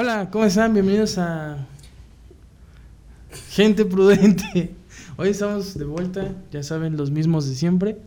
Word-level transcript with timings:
Hola, 0.00 0.30
¿cómo 0.30 0.44
están? 0.44 0.74
Bienvenidos 0.74 1.18
a 1.18 1.66
Gente 3.50 3.84
Prudente. 3.84 4.72
Hoy 5.16 5.30
estamos 5.30 5.76
de 5.76 5.84
vuelta, 5.84 6.36
ya 6.52 6.62
saben, 6.62 6.96
los 6.96 7.10
mismos 7.10 7.48
de 7.48 7.56
siempre. 7.56 7.98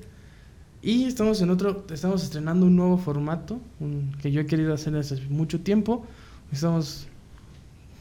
Y 0.81 1.03
estamos 1.03 1.41
en 1.41 1.49
otro, 1.49 1.85
estamos 1.91 2.23
estrenando 2.23 2.65
un 2.65 2.77
nuevo 2.77 2.97
formato 2.97 3.59
un- 3.81 4.15
que 4.21 4.31
yo 4.31 4.39
he 4.39 4.45
querido 4.45 4.73
hacer 4.73 4.93
desde 4.93 5.15
hace 5.15 5.27
mucho 5.27 5.59
tiempo. 5.59 6.05
Estamos 6.49 7.07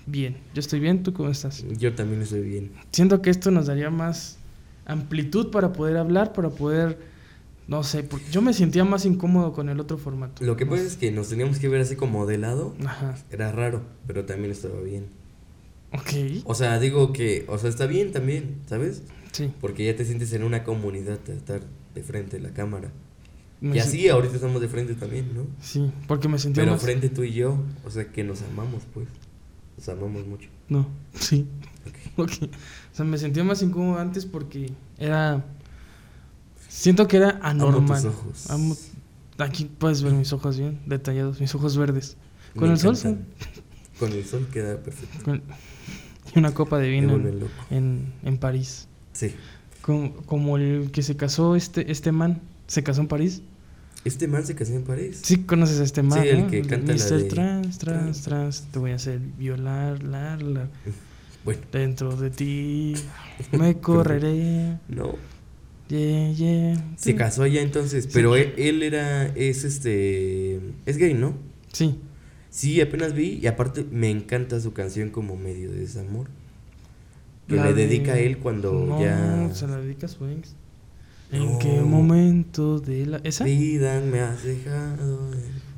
bien, 0.07 0.37
yo 0.55 0.61
estoy 0.61 0.79
bien, 0.79 1.03
¿tú 1.03 1.13
cómo 1.13 1.29
estás? 1.29 1.65
Yo 1.77 1.93
también 1.93 2.23
estoy 2.23 2.43
bien. 2.43 2.71
Siento 2.93 3.21
que 3.21 3.31
esto 3.31 3.51
nos 3.51 3.67
daría 3.67 3.91
más 3.91 4.39
amplitud 4.87 5.51
para 5.51 5.73
poder 5.73 5.97
hablar, 5.97 6.33
para 6.33 6.51
poder, 6.51 6.97
no 7.71 7.85
sé, 7.85 8.03
porque 8.03 8.27
yo 8.33 8.43
me 8.43 8.53
sentía 8.53 8.85
más 8.85 9.07
incómodo 9.07 9.53
con 9.53 9.69
el 9.69 9.79
otro 9.79 9.97
formato. 9.97 10.45
Lo 10.45 10.57
que 10.57 10.67
pasa 10.67 10.83
es 10.83 10.97
que 10.97 11.13
nos 11.13 11.29
teníamos 11.29 11.59
que 11.61 11.69
ver 11.69 11.81
así 11.81 11.95
como 11.95 12.27
de 12.27 12.37
lado. 12.37 12.75
Ajá, 12.85 13.17
Era 13.31 13.53
raro, 13.53 13.83
pero 14.09 14.25
también 14.27 14.51
estaba 14.51 14.81
bien. 14.81 15.07
ok, 15.93 16.43
O 16.45 16.55
sea, 16.57 16.81
digo 16.81 17.13
que, 17.13 17.45
o 17.49 17.57
sea, 17.59 17.71
está 17.71 17.87
bien 17.87 18.11
también, 18.13 18.57
¿sabes? 18.67 19.03
sí. 19.33 19.53
Porque 19.61 19.85
ya 19.87 19.95
te 19.95 20.05
sientes 20.05 20.33
en 20.33 20.43
una 20.43 20.65
comunidad 20.65 21.21
de 21.21 21.37
estar 21.37 21.61
de 21.95 22.03
frente 22.03 22.39
a 22.39 22.41
la 22.41 22.51
cámara. 22.51 22.91
me 23.61 23.77
Y 23.77 23.79
así 23.79 24.09
ahorita 24.09 24.35
estamos 24.35 24.61
de 24.61 24.67
frente 24.69 24.95
también, 24.95 25.33
¿no? 25.33 25.47
Sí, 25.61 25.93
porque 26.09 26.27
me 26.29 26.39
sentía 26.41 26.63
Pero 26.65 26.73
más... 26.73 26.83
frente 26.83 27.09
tú 27.09 27.23
y 27.23 27.33
yo, 27.33 27.57
o 27.87 27.91
sea, 27.91 28.11
que 28.11 28.25
nos 28.25 28.43
amamos, 28.43 28.83
pues. 28.93 29.07
Nos 29.77 29.89
amamos 29.89 30.27
mucho. 30.27 30.49
No, 30.69 30.89
sí. 31.15 31.47
Ok. 31.87 31.95
Ok. 32.17 32.33
O 32.43 32.97
sea, 32.97 33.05
me 33.05 33.17
sentía 33.17 33.45
más 33.45 33.63
incómodo 33.63 33.99
antes 33.99 34.27
porque 34.27 34.73
era. 34.99 35.45
Siento 36.81 37.07
que 37.07 37.19
era 37.19 37.39
anormal. 37.43 37.99
Amo 37.99 38.11
tus 38.11 38.21
ojos. 38.21 38.51
Amo- 38.51 38.77
Aquí 39.39 39.65
puedes 39.65 40.03
ver 40.03 40.13
mis 40.15 40.33
ojos 40.33 40.59
bien 40.59 40.81
detallados, 40.87 41.41
mis 41.41 41.55
ojos 41.55 41.77
verdes. 41.77 42.17
Con 42.55 42.69
Me 42.69 42.75
el 42.75 42.81
sol. 42.81 42.97
Con 43.99 44.13
el 44.13 44.25
sol 44.25 44.47
queda 44.53 44.79
perfecto. 44.79 45.25
Con- 45.25 45.43
Y 46.35 46.39
una 46.39 46.53
copa 46.55 46.79
de 46.79 46.89
vino 46.89 47.15
en, 47.17 47.45
en, 47.71 48.13
en 48.23 48.39
París. 48.39 48.87
Sí. 49.13 49.35
Como, 49.83 50.15
como 50.27 50.57
el 50.57 50.91
que 50.91 51.03
se 51.03 51.17
casó 51.17 51.55
este, 51.57 51.91
este 51.93 52.13
man. 52.13 52.41
¿Se 52.67 52.83
casó 52.83 53.01
en 53.03 53.09
París? 53.09 53.43
Este 54.05 54.27
man 54.29 54.47
se 54.47 54.55
casó 54.55 54.73
en 54.75 54.85
París. 54.85 55.21
Sí, 55.23 55.43
conoces 55.43 55.81
a 55.81 55.85
este 55.85 56.03
man. 56.03 56.23
Sí, 56.23 56.29
el 56.29 56.41
¿no? 56.43 56.49
que 56.51 56.63
canta 56.63 56.93
la 56.95 56.99
Mr. 57.05 57.11
de- 57.19 57.25
Trans, 57.25 57.79
trans, 57.79 58.23
trans. 58.23 58.63
Te 58.71 58.79
voy 58.79 58.93
a 58.93 58.95
hacer 58.95 59.19
violar, 59.19 60.03
la, 60.03 60.37
la. 60.39 60.69
Bueno, 61.45 61.61
Dentro 61.73 62.17
de 62.17 62.31
ti 62.31 62.95
me 63.53 63.79
correré. 63.79 64.79
no. 64.89 65.15
Yeah, 65.91 66.33
yeah. 66.33 66.95
Se 66.97 67.15
casó 67.17 67.43
allá 67.43 67.61
entonces, 67.63 68.09
pero 68.13 68.37
él, 68.37 68.55
él 68.57 68.83
era, 68.85 69.27
es 69.35 69.65
este, 69.65 70.61
es 70.87 70.97
gay, 70.97 71.15
¿no? 71.15 71.35
Sí. 71.73 71.99
Sí, 72.49 72.81
apenas 72.81 73.13
vi 73.13 73.39
y 73.43 73.47
aparte 73.49 73.85
me 73.91 74.09
encanta 74.11 74.61
su 74.61 74.73
canción 74.73 75.11
como 75.11 75.37
medio 75.37 75.71
de 75.73 75.81
desamor. 75.81 76.29
Que 77.49 77.57
La 77.57 77.67
le 77.67 77.75
de- 77.75 77.87
dedica 77.89 78.13
a 78.13 78.19
él 78.19 78.39
cuando 78.39 78.73
no, 78.87 79.01
ya... 79.01 79.51
se 79.53 79.67
la 79.67 79.79
dedica 79.79 80.07
a. 80.07 80.55
¿En 81.33 81.45
No. 81.53 81.59
qué 81.59 81.81
momento 81.81 82.79
de 82.79 83.07
la. 83.07 83.17
¿Esa? 83.25 83.45
Vida 83.45 84.01
me 84.01 84.21
has 84.21 84.43
dejado. 84.45 85.31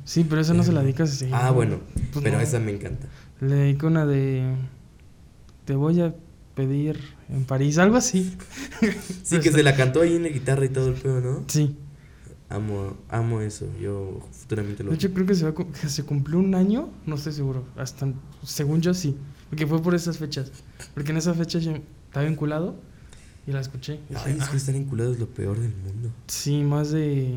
Sí, 0.05 0.25
pero 0.27 0.41
esa 0.41 0.53
no 0.53 0.63
se 0.63 0.71
la 0.73 0.81
dedica 0.83 1.03
así. 1.03 1.27
Ah, 1.31 1.49
bueno, 1.51 1.79
Pues 2.11 2.23
pero 2.23 2.37
no. 2.37 2.43
esa 2.43 2.59
me 2.59 2.71
encanta. 2.71 3.07
Le 3.41 3.55
dedico 3.55 3.87
una 3.87 4.05
de. 4.05 4.55
Te 5.65 5.73
voy 5.75 6.01
a 6.01 6.13
pedir 6.55 6.99
en 7.29 7.45
París, 7.45 7.77
algo 7.77 7.95
así. 7.97 8.35
Sí, 9.23 9.39
que 9.39 9.51
se 9.51 9.63
la 9.63 9.75
cantó 9.75 10.01
ahí 10.01 10.15
en 10.15 10.23
la 10.23 10.29
guitarra 10.29 10.65
y 10.65 10.69
todo 10.69 10.89
el 10.89 10.95
pedo, 10.95 11.21
¿no? 11.21 11.43
Sí. 11.47 11.75
Amo, 12.49 12.97
amo 13.09 13.41
eso, 13.41 13.67
yo 13.81 14.19
futuramente 14.31 14.83
lo... 14.83 14.91
De 14.91 14.95
hecho, 14.97 15.11
creo 15.13 15.25
que 15.25 15.33
se, 15.33 15.49
va 15.49 15.53
que 15.55 15.89
se 15.89 16.03
cumplió 16.03 16.37
un 16.37 16.53
año, 16.53 16.89
no 17.05 17.15
estoy 17.15 17.33
seguro. 17.33 17.65
Hasta, 17.77 18.11
según 18.43 18.81
yo 18.81 18.93
sí. 18.93 19.15
Porque 19.49 19.65
fue 19.65 19.81
por 19.81 19.95
esas 19.95 20.17
fechas. 20.17 20.51
Porque 20.93 21.11
en 21.11 21.17
esa 21.17 21.33
fecha 21.33 21.57
yo 21.59 21.71
estaba 22.07 22.25
vinculado 22.27 22.75
y 23.47 23.51
la 23.51 23.61
escuché. 23.61 23.99
Y 24.09 24.15
Ay, 24.15 24.33
dije, 24.33 24.43
es 24.43 24.49
que 24.49 24.53
"Ah, 24.53 24.57
estar 24.57 24.75
enculado 24.75 25.13
es 25.13 25.19
lo 25.19 25.27
peor 25.27 25.59
del 25.59 25.73
mundo. 25.75 26.11
Sí, 26.27 26.61
más 26.63 26.91
de. 26.91 27.35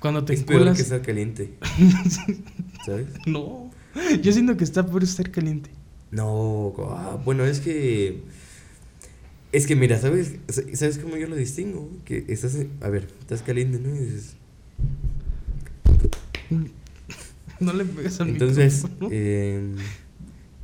Cuando 0.00 0.24
te 0.24 0.34
es 0.34 0.42
peor 0.44 0.60
enculas. 0.62 0.76
que 0.76 0.82
estar 0.82 1.02
caliente. 1.02 1.56
¿Sabes? 2.86 3.06
No. 3.26 3.70
Yo 4.22 4.32
siento 4.32 4.56
que 4.56 4.64
está 4.64 4.84
por 4.86 5.02
estar 5.02 5.30
caliente. 5.30 5.70
No, 6.10 6.74
ah, 6.90 7.18
bueno, 7.24 7.44
es 7.44 7.60
que. 7.60 8.22
Es 9.52 9.66
que 9.66 9.74
mira, 9.76 9.98
¿sabes? 9.98 10.36
¿Sabes 10.74 10.98
cómo 10.98 11.16
yo 11.16 11.26
lo 11.28 11.36
distingo? 11.36 11.88
Que 12.04 12.24
estás. 12.28 12.56
a 12.80 12.88
ver, 12.88 13.08
estás 13.20 13.42
caliente, 13.42 13.78
¿no? 13.78 13.94
Y 13.94 13.98
dices. 13.98 14.36
No 17.60 17.74
le 17.74 17.84
pegas 17.84 18.18
al 18.22 18.30
Entonces, 18.30 18.86
eh, 19.10 19.74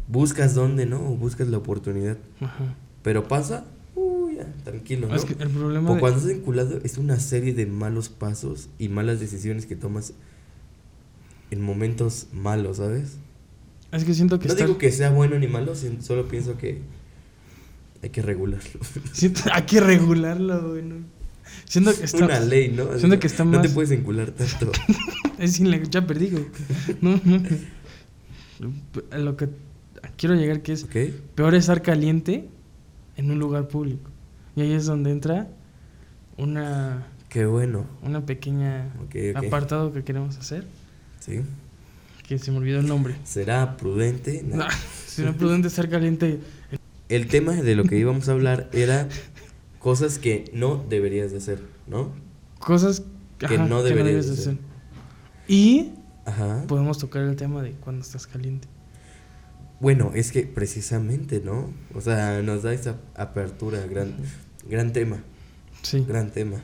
buscas 0.08 0.54
dónde, 0.54 0.86
¿no? 0.86 0.96
O 1.10 1.14
buscas 1.16 1.46
la 1.48 1.58
oportunidad. 1.58 2.16
Ajá. 2.40 2.74
Pero 3.02 3.28
pasa, 3.28 3.66
uy, 3.94 4.36
ya, 4.36 4.46
tranquilo, 4.64 5.06
¿no? 5.08 5.14
Es 5.14 5.26
que 5.26 5.34
el 5.42 5.50
problema. 5.50 5.90
O 5.90 5.94
de- 5.94 6.00
cuando 6.00 6.18
estás 6.20 6.32
enculado, 6.32 6.80
es 6.84 6.96
una 6.96 7.20
serie 7.20 7.52
de 7.52 7.66
malos 7.66 8.08
pasos 8.08 8.70
y 8.78 8.88
malas 8.88 9.20
decisiones 9.20 9.66
que 9.66 9.76
tomas 9.76 10.14
en 11.50 11.60
momentos 11.60 12.28
malos, 12.32 12.78
¿sabes? 12.78 13.18
Es 13.96 14.04
que 14.04 14.14
siento 14.14 14.38
que 14.38 14.46
No 14.48 14.54
está. 14.54 14.64
digo 14.66 14.78
que 14.78 14.90
sea 14.92 15.10
bueno 15.10 15.38
ni 15.38 15.46
malo, 15.48 15.74
sin- 15.74 16.02
solo 16.02 16.28
pienso 16.28 16.56
que 16.56 16.80
hay 18.02 18.10
que 18.10 18.22
regularlo. 18.22 18.80
siento- 19.12 19.42
Hay 19.52 19.62
que 19.62 19.80
regularlo, 19.80 20.70
güey. 20.70 20.82
¿no? 20.82 20.96
Siento 21.64 21.96
que 21.96 22.04
está. 22.04 22.24
una 22.24 22.40
ley, 22.40 22.68
¿no? 22.70 22.86
Siento 22.90 23.08
no- 23.08 23.18
que 23.20 23.26
está 23.26 23.44
No 23.44 23.60
te 23.60 23.68
más- 23.68 23.74
puedes 23.74 23.90
encular 23.92 24.30
tanto. 24.30 24.70
Es 25.38 25.60
ilegal, 25.60 25.90
ya 25.90 26.06
perdí, 26.06 26.30
güey. 26.30 26.46
No, 27.02 27.20
no. 27.24 27.42
Lo 29.18 29.36
que 29.36 29.48
quiero 30.16 30.34
llegar 30.34 30.62
que 30.62 30.72
es. 30.72 30.86
Peor 31.34 31.54
estar 31.54 31.82
caliente 31.82 32.48
en 33.16 33.30
un 33.30 33.38
lugar 33.38 33.68
público. 33.68 34.10
Y 34.54 34.62
ahí 34.62 34.72
es 34.72 34.86
donde 34.86 35.10
entra 35.10 35.48
una, 36.38 37.06
Qué 37.28 37.44
bueno. 37.44 37.84
una 38.02 38.24
pequeña 38.24 38.94
Ok, 39.04 39.14
ok. 39.36 39.44
apartado 39.46 39.92
que 39.92 40.04
queremos 40.04 40.38
hacer. 40.38 40.66
Sí. 41.20 41.40
Que 42.26 42.38
se 42.38 42.50
me 42.50 42.58
olvidó 42.58 42.80
el 42.80 42.86
nombre. 42.88 43.16
Será 43.24 43.76
prudente. 43.76 44.42
No. 44.46 44.64
Es 45.16 45.34
prudente 45.36 45.68
estar 45.68 45.88
caliente. 45.88 46.40
El 47.08 47.26
tema 47.28 47.52
de 47.52 47.74
lo 47.74 47.84
que 47.84 47.96
íbamos 47.96 48.28
a 48.28 48.32
hablar 48.32 48.68
era 48.74 49.08
cosas 49.78 50.18
que 50.18 50.44
no 50.52 50.84
deberías 50.90 51.30
de 51.30 51.38
hacer, 51.38 51.62
¿no? 51.86 52.12
Cosas 52.58 53.02
Que 53.38 53.56
no 53.56 53.82
deberías 53.82 54.26
de 54.26 54.32
hacer. 54.34 54.58
Y 55.48 55.92
Ajá. 56.26 56.64
podemos 56.68 56.98
tocar 56.98 57.22
el 57.22 57.34
tema 57.36 57.62
de 57.62 57.70
cuando 57.72 58.02
estás 58.02 58.26
caliente. 58.26 58.68
Bueno, 59.80 60.10
es 60.14 60.32
que 60.32 60.42
precisamente, 60.42 61.40
¿no? 61.42 61.70
O 61.94 62.02
sea, 62.02 62.42
nos 62.42 62.62
da 62.62 62.74
esa 62.74 62.96
apertura, 63.14 63.86
gran, 63.86 64.14
gran 64.68 64.92
tema, 64.92 65.22
Sí. 65.80 66.04
gran 66.06 66.30
tema. 66.30 66.58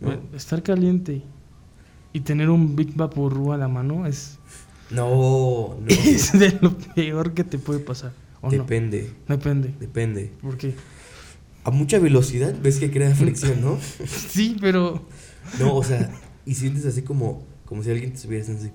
¿no? 0.00 0.08
Bueno, 0.08 0.22
estar 0.34 0.62
caliente 0.62 1.22
y 2.12 2.20
tener 2.20 2.50
un 2.50 2.76
Big 2.76 2.94
Vaporru 2.94 3.52
a 3.52 3.56
la 3.56 3.66
mano 3.66 4.06
es, 4.06 4.38
No, 4.90 5.76
no. 5.80 5.86
es 5.88 6.32
de 6.38 6.58
lo 6.60 6.76
peor 6.76 7.34
que 7.34 7.44
te 7.44 7.58
puede 7.58 7.80
pasar. 7.80 8.12
¿O 8.40 8.46
no? 8.46 8.52
Depende, 8.52 9.12
Depende. 9.28 9.74
depende. 9.78 10.32
Porque 10.40 10.74
A 11.64 11.70
mucha 11.70 11.98
velocidad 11.98 12.54
ves 12.62 12.78
que 12.78 12.90
crea 12.90 13.14
fricción, 13.14 13.60
¿no? 13.60 13.78
sí, 14.06 14.56
pero 14.60 15.02
No, 15.58 15.76
o 15.76 15.84
sea, 15.84 16.10
y 16.46 16.54
sientes 16.54 16.86
así 16.86 17.02
como, 17.02 17.44
como 17.66 17.82
si 17.82 17.90
alguien 17.90 18.10
te 18.10 18.16
estuviera 18.16 18.42
haciendo 18.42 18.64
así. 18.64 18.72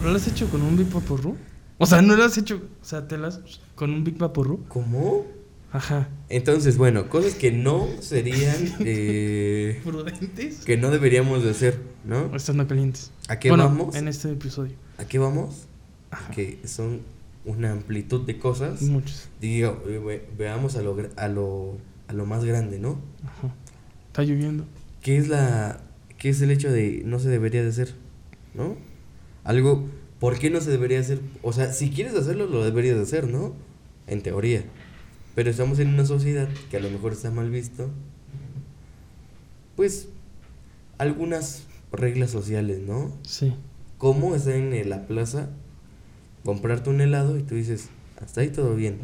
¿no 0.00 0.08
lo 0.10 0.16
has 0.16 0.26
hecho 0.28 0.48
con 0.48 0.62
un 0.62 0.76
Big 0.76 0.90
Vaporru? 0.90 1.36
O 1.78 1.86
sea, 1.86 2.00
no 2.02 2.16
lo 2.16 2.24
has 2.24 2.36
hecho, 2.38 2.62
o 2.80 2.84
sea, 2.84 3.06
te 3.08 3.18
lo 3.18 3.26
has 3.26 3.40
con 3.74 3.90
un 3.90 4.04
Big 4.04 4.16
Vaporru. 4.16 4.64
¿Cómo? 4.68 5.26
Ajá. 5.72 6.08
Entonces, 6.28 6.76
bueno, 6.76 7.08
cosas 7.08 7.34
que 7.34 7.52
no 7.52 7.86
serían, 8.00 8.74
eh, 8.80 9.80
¿Prudentes? 9.84 10.64
que 10.64 10.76
no 10.76 10.90
deberíamos 10.90 11.44
de 11.44 11.50
hacer, 11.50 11.78
¿no? 12.04 12.34
Estando 12.34 12.66
calientes. 12.66 13.12
¿A 13.28 13.38
qué 13.38 13.50
bueno, 13.50 13.64
vamos? 13.64 13.94
en 13.94 14.08
este 14.08 14.30
episodio. 14.32 14.74
¿A 14.98 15.04
qué 15.04 15.18
vamos? 15.18 15.66
Ajá. 16.10 16.32
Que 16.32 16.58
son 16.64 17.00
una 17.44 17.70
amplitud 17.72 18.26
de 18.26 18.38
cosas. 18.38 18.82
Muchos. 18.82 19.28
Digo, 19.40 19.80
ve- 19.86 20.26
veamos 20.36 20.76
a 20.76 20.82
lo, 20.82 20.96
a 21.16 21.28
lo, 21.28 21.78
a 22.08 22.12
lo 22.12 22.26
más 22.26 22.44
grande, 22.44 22.78
¿no? 22.80 23.00
Ajá. 23.24 23.54
Está 24.08 24.22
lloviendo. 24.24 24.64
¿Qué 25.02 25.16
es 25.18 25.28
la, 25.28 25.80
qué 26.18 26.30
es 26.30 26.40
el 26.42 26.50
hecho 26.50 26.70
de 26.72 27.02
no 27.06 27.18
se 27.20 27.28
debería 27.28 27.62
de 27.62 27.68
hacer, 27.68 27.94
¿no? 28.54 28.76
Algo, 29.44 29.88
¿por 30.18 30.38
qué 30.38 30.50
no 30.50 30.60
se 30.60 30.70
debería 30.70 30.98
hacer? 31.00 31.20
O 31.42 31.52
sea, 31.52 31.72
si 31.72 31.90
quieres 31.90 32.14
hacerlo, 32.14 32.46
lo 32.46 32.64
deberías 32.64 32.96
de 32.96 33.02
hacer, 33.02 33.28
¿no? 33.28 33.54
En 34.08 34.20
teoría. 34.22 34.64
Pero 35.34 35.50
estamos 35.50 35.78
en 35.78 35.88
una 35.88 36.04
sociedad 36.04 36.48
que 36.70 36.76
a 36.76 36.80
lo 36.80 36.90
mejor 36.90 37.12
está 37.12 37.30
mal 37.30 37.50
visto. 37.50 37.90
Pues, 39.76 40.08
algunas 40.98 41.64
reglas 41.92 42.30
sociales, 42.30 42.80
¿no? 42.86 43.16
Sí. 43.22 43.54
¿Cómo 43.98 44.34
estar 44.34 44.54
en 44.54 44.88
la 44.88 45.06
plaza, 45.06 45.50
comprarte 46.44 46.90
un 46.90 47.00
helado 47.00 47.38
y 47.38 47.42
tú 47.42 47.54
dices, 47.54 47.88
hasta 48.20 48.40
ahí 48.40 48.48
todo 48.48 48.74
bien? 48.74 48.98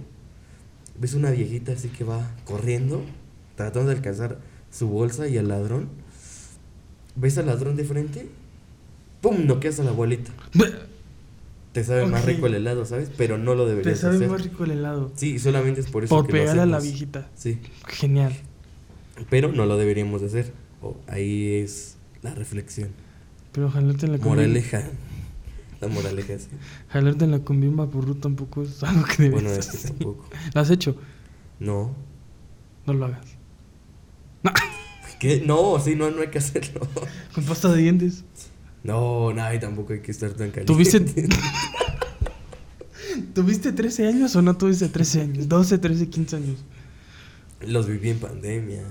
Ves 0.98 1.14
una 1.14 1.30
viejita 1.30 1.72
así 1.72 1.88
que 1.88 2.04
va 2.04 2.30
corriendo, 2.44 3.02
tratando 3.54 3.90
de 3.90 3.96
alcanzar 3.96 4.38
su 4.70 4.88
bolsa 4.88 5.28
y 5.28 5.38
al 5.38 5.48
ladrón. 5.48 5.88
¿Ves 7.14 7.38
al 7.38 7.46
ladrón 7.46 7.76
de 7.76 7.84
frente? 7.84 8.28
¡Pum! 9.20 9.46
Noqueas 9.46 9.80
a 9.80 9.84
la 9.84 9.90
abuelita. 9.90 10.32
Te 11.80 11.84
sabe 11.84 12.06
más 12.06 12.24
rico 12.24 12.46
el 12.46 12.54
helado, 12.54 12.86
¿sabes? 12.86 13.10
Pero 13.18 13.36
no 13.36 13.54
lo 13.54 13.64
Te 13.64 13.70
deberías 13.70 13.98
sabe 14.00 14.16
hacer. 14.16 14.28
más 14.30 14.42
rico 14.42 14.64
el 14.64 14.70
helado. 14.70 15.12
Sí, 15.14 15.38
solamente 15.38 15.80
es 15.82 15.86
por 15.88 16.04
eso 16.04 16.14
Por 16.16 16.26
que 16.26 16.32
lo 16.32 16.38
pegar 16.38 16.58
a 16.58 16.64
la 16.66 16.78
hacemos. 16.78 16.82
viejita. 16.84 17.28
Sí, 17.34 17.58
Genial. 17.86 18.34
pero 19.28 19.52
no 19.52 19.66
lo 19.66 19.76
deberíamos 19.76 20.22
de 20.22 20.28
hacer. 20.28 20.52
O 20.80 20.96
ahí 21.06 21.54
es 21.56 21.96
la 22.22 22.34
reflexión. 22.34 22.88
Pero 23.52 23.70
jalarte 23.70 24.06
en 24.06 24.12
la 24.12 24.18
combi- 24.18 24.24
Moraleja. 24.24 24.84
La 25.82 25.88
moraleja, 25.88 26.38
sí. 26.38 26.48
Jalarte 26.88 27.24
en 27.26 27.30
la 27.32 27.40
combimba 27.40 27.84
burro 27.84 28.14
tampoco 28.14 28.62
es 28.62 28.82
algo 28.82 29.04
que 29.04 29.24
debes 29.24 29.42
Bueno, 29.42 29.50
es 29.50 29.66
que 29.66 29.76
hacer. 29.76 29.90
tampoco. 29.90 30.24
¿Lo 30.54 30.60
has 30.62 30.70
hecho? 30.70 30.96
No. 31.60 31.94
No 32.86 32.92
lo 32.94 33.04
hagas. 33.04 33.26
¿Qué? 35.20 35.42
No, 35.46 35.78
sí, 35.80 35.94
no, 35.94 36.10
no 36.10 36.20
hay 36.22 36.28
que 36.28 36.38
hacerlo. 36.38 36.80
Con 37.34 37.44
pasta 37.44 37.72
de 37.72 37.82
dientes. 37.82 38.24
No, 38.86 39.32
no, 39.32 39.52
y 39.52 39.58
tampoco 39.58 39.94
hay 39.94 40.00
que 40.00 40.12
estar 40.12 40.30
tan 40.30 40.50
caliente. 40.50 40.72
¿Tuviste, 40.72 41.00
¿Tuviste 43.34 43.72
13 43.72 44.06
años 44.06 44.36
o 44.36 44.42
no 44.42 44.56
tuviste 44.56 44.88
13 44.88 45.20
años? 45.22 45.48
12, 45.48 45.78
13, 45.78 46.08
15 46.08 46.36
años. 46.36 46.64
Los 47.62 47.88
viví 47.88 48.10
en 48.10 48.20
pandemia. 48.20 48.84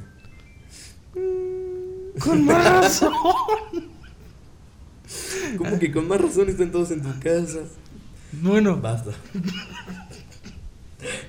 Con 2.19 2.43
más 2.45 2.65
razón. 2.65 3.13
Como 5.57 5.79
que 5.79 5.91
con 5.91 6.09
más 6.09 6.19
razón 6.19 6.49
están 6.49 6.71
todos 6.71 6.91
en 6.91 7.01
tu 7.01 7.17
casa. 7.21 7.59
Bueno, 8.41 8.77
Basta. 8.77 9.11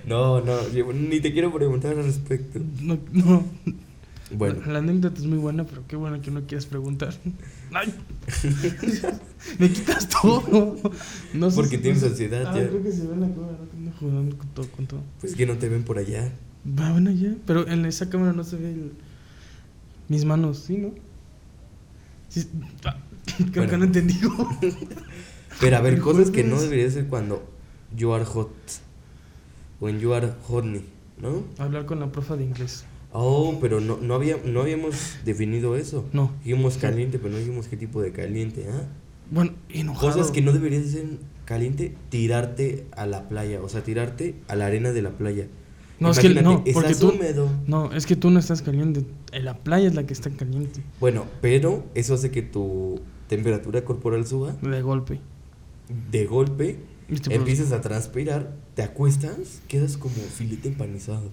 No, 0.06 0.40
no, 0.40 0.56
ni 0.94 1.20
te 1.20 1.32
quiero 1.32 1.52
preguntar 1.52 1.98
al 1.98 2.04
respecto. 2.04 2.60
no, 2.80 2.98
no. 3.12 3.44
Bueno, 4.32 4.60
La 4.66 4.80
anécdota 4.80 5.20
es 5.20 5.26
muy 5.26 5.38
buena, 5.38 5.64
pero 5.64 5.84
qué 5.86 5.94
bueno 5.94 6.20
que 6.20 6.30
no 6.32 6.42
quieras 6.46 6.66
preguntar. 6.66 7.14
Ay. 7.72 7.94
Me 9.58 9.70
quitas 9.70 10.08
todo. 10.08 10.76
No 11.32 11.50
sé 11.50 11.56
Porque 11.56 11.76
si- 11.76 11.82
tienes 11.82 12.02
ansiedad 12.02 12.44
Ah, 12.46 12.58
ya. 12.58 12.68
creo 12.68 12.82
que 12.82 12.90
se 12.92 13.06
ve 13.06 13.14
en 13.14 13.20
la 13.20 13.28
cámara. 13.28 13.52
¿no? 13.52 13.78
Ando 13.78 13.92
jugando 14.00 14.36
con 14.38 14.48
todo, 14.48 14.66
con 14.72 14.86
todo. 14.86 15.00
pues 15.20 15.34
que 15.36 15.46
no 15.46 15.56
te 15.58 15.68
ven 15.68 15.84
por 15.84 15.98
allá. 15.98 16.32
Va, 16.66 16.90
bueno, 16.90 17.12
ya. 17.12 17.34
Pero 17.46 17.68
en 17.68 17.86
esa 17.86 18.08
cámara 18.10 18.32
no 18.32 18.42
se 18.42 18.56
ve 18.56 18.72
el- 18.72 18.92
mis 20.08 20.24
manos, 20.24 20.58
¿sí, 20.58 20.78
no? 20.78 20.90
Sí. 22.28 22.48
Ah, 22.84 22.96
Creo 23.52 23.68
que 23.68 23.76
no 23.78 23.84
entendí. 23.84 24.18
Pero 25.60 25.76
a 25.76 25.80
ver, 25.80 26.00
cosas 26.00 26.30
que 26.30 26.42
no 26.44 26.60
debería 26.60 26.90
ser 26.90 27.06
cuando 27.06 27.48
you 27.96 28.12
are 28.12 28.24
hot. 28.24 28.50
O 29.80 29.88
en 29.88 30.00
you 30.00 30.12
are 30.14 30.32
hotney, 30.48 30.84
¿no? 31.20 31.44
Hablar 31.58 31.86
con 31.86 32.00
la 32.00 32.10
profa 32.10 32.34
de 32.36 32.44
inglés. 32.44 32.84
Oh, 33.18 33.56
pero 33.62 33.80
no, 33.80 33.96
no, 33.96 34.14
había, 34.14 34.36
no 34.44 34.60
habíamos 34.60 35.16
definido 35.24 35.74
eso. 35.76 36.04
No. 36.12 36.32
Dijimos 36.44 36.76
caliente, 36.76 37.18
pero 37.18 37.32
no 37.32 37.38
dijimos 37.38 37.66
qué 37.66 37.76
tipo 37.76 38.02
de 38.02 38.12
caliente, 38.12 38.66
¿ah? 38.70 38.82
Bueno, 39.30 39.52
enojado. 39.70 40.12
Cosas 40.12 40.30
que 40.30 40.42
no 40.42 40.52
deberías 40.52 40.86
ser 40.86 41.06
caliente, 41.46 41.94
tirarte 42.10 42.86
a 42.94 43.06
la 43.06 43.28
playa, 43.28 43.62
o 43.62 43.68
sea, 43.70 43.82
tirarte 43.82 44.34
a 44.48 44.54
la 44.54 44.66
arena 44.66 44.92
de 44.92 45.00
la 45.00 45.10
playa. 45.10 45.46
No, 45.98 46.10
es 46.10 46.18
que 46.18 46.28
no, 46.28 46.58
porque 46.58 46.70
estás 46.70 46.98
tú. 46.98 47.08
húmedo. 47.08 47.48
No, 47.66 47.90
es 47.92 48.04
que 48.04 48.16
tú 48.16 48.28
no 48.28 48.38
estás 48.38 48.60
caliente. 48.60 49.06
En 49.32 49.44
la 49.46 49.56
playa 49.56 49.88
es 49.88 49.94
la 49.94 50.04
que 50.04 50.12
está 50.12 50.28
caliente. 50.28 50.82
Bueno, 51.00 51.24
pero 51.40 51.86
eso 51.94 52.12
hace 52.14 52.30
que 52.30 52.42
tu 52.42 53.00
temperatura 53.28 53.82
corporal 53.82 54.26
suba 54.26 54.52
De 54.60 54.82
golpe. 54.82 55.20
de 56.10 56.26
golpe, 56.26 56.78
empiezas 57.30 57.72
a 57.72 57.80
transpirar, 57.80 58.54
te 58.74 58.82
acuestas, 58.82 59.62
quedas 59.68 59.96
como 59.96 60.14
filete 60.16 60.68
empanizado. 60.68 61.32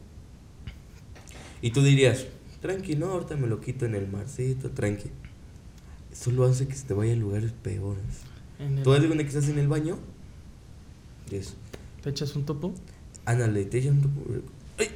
Y 1.63 1.71
tú 1.71 1.81
dirías, 1.81 2.25
tranqui, 2.61 2.95
no, 2.97 3.07
ahorita 3.07 3.37
me 3.37 3.47
lo 3.47 3.59
quito 3.61 3.85
en 3.85 3.95
el 3.95 4.07
marcito, 4.07 4.69
tranqui. 4.69 5.09
Solo 6.11 6.43
hace 6.45 6.67
que 6.67 6.75
se 6.75 6.85
te 6.85 6.93
vaya 6.93 7.13
a 7.13 7.15
lugares 7.15 7.51
peores. 7.53 8.03
Tú 8.83 8.91
das 8.91 8.99
cuenta 9.05 9.23
que 9.23 9.29
estás 9.29 9.47
en 9.49 9.57
el 9.57 9.67
baño, 9.69 9.97
y 11.31 11.35
es, 11.37 11.55
¿Te 12.03 12.09
echas 12.09 12.35
un 12.35 12.45
topo? 12.45 12.73
ándale, 13.25 13.63
te 13.65 13.77
echan 13.79 14.01
tu- 14.01 14.09
¡Ay! 14.77 14.89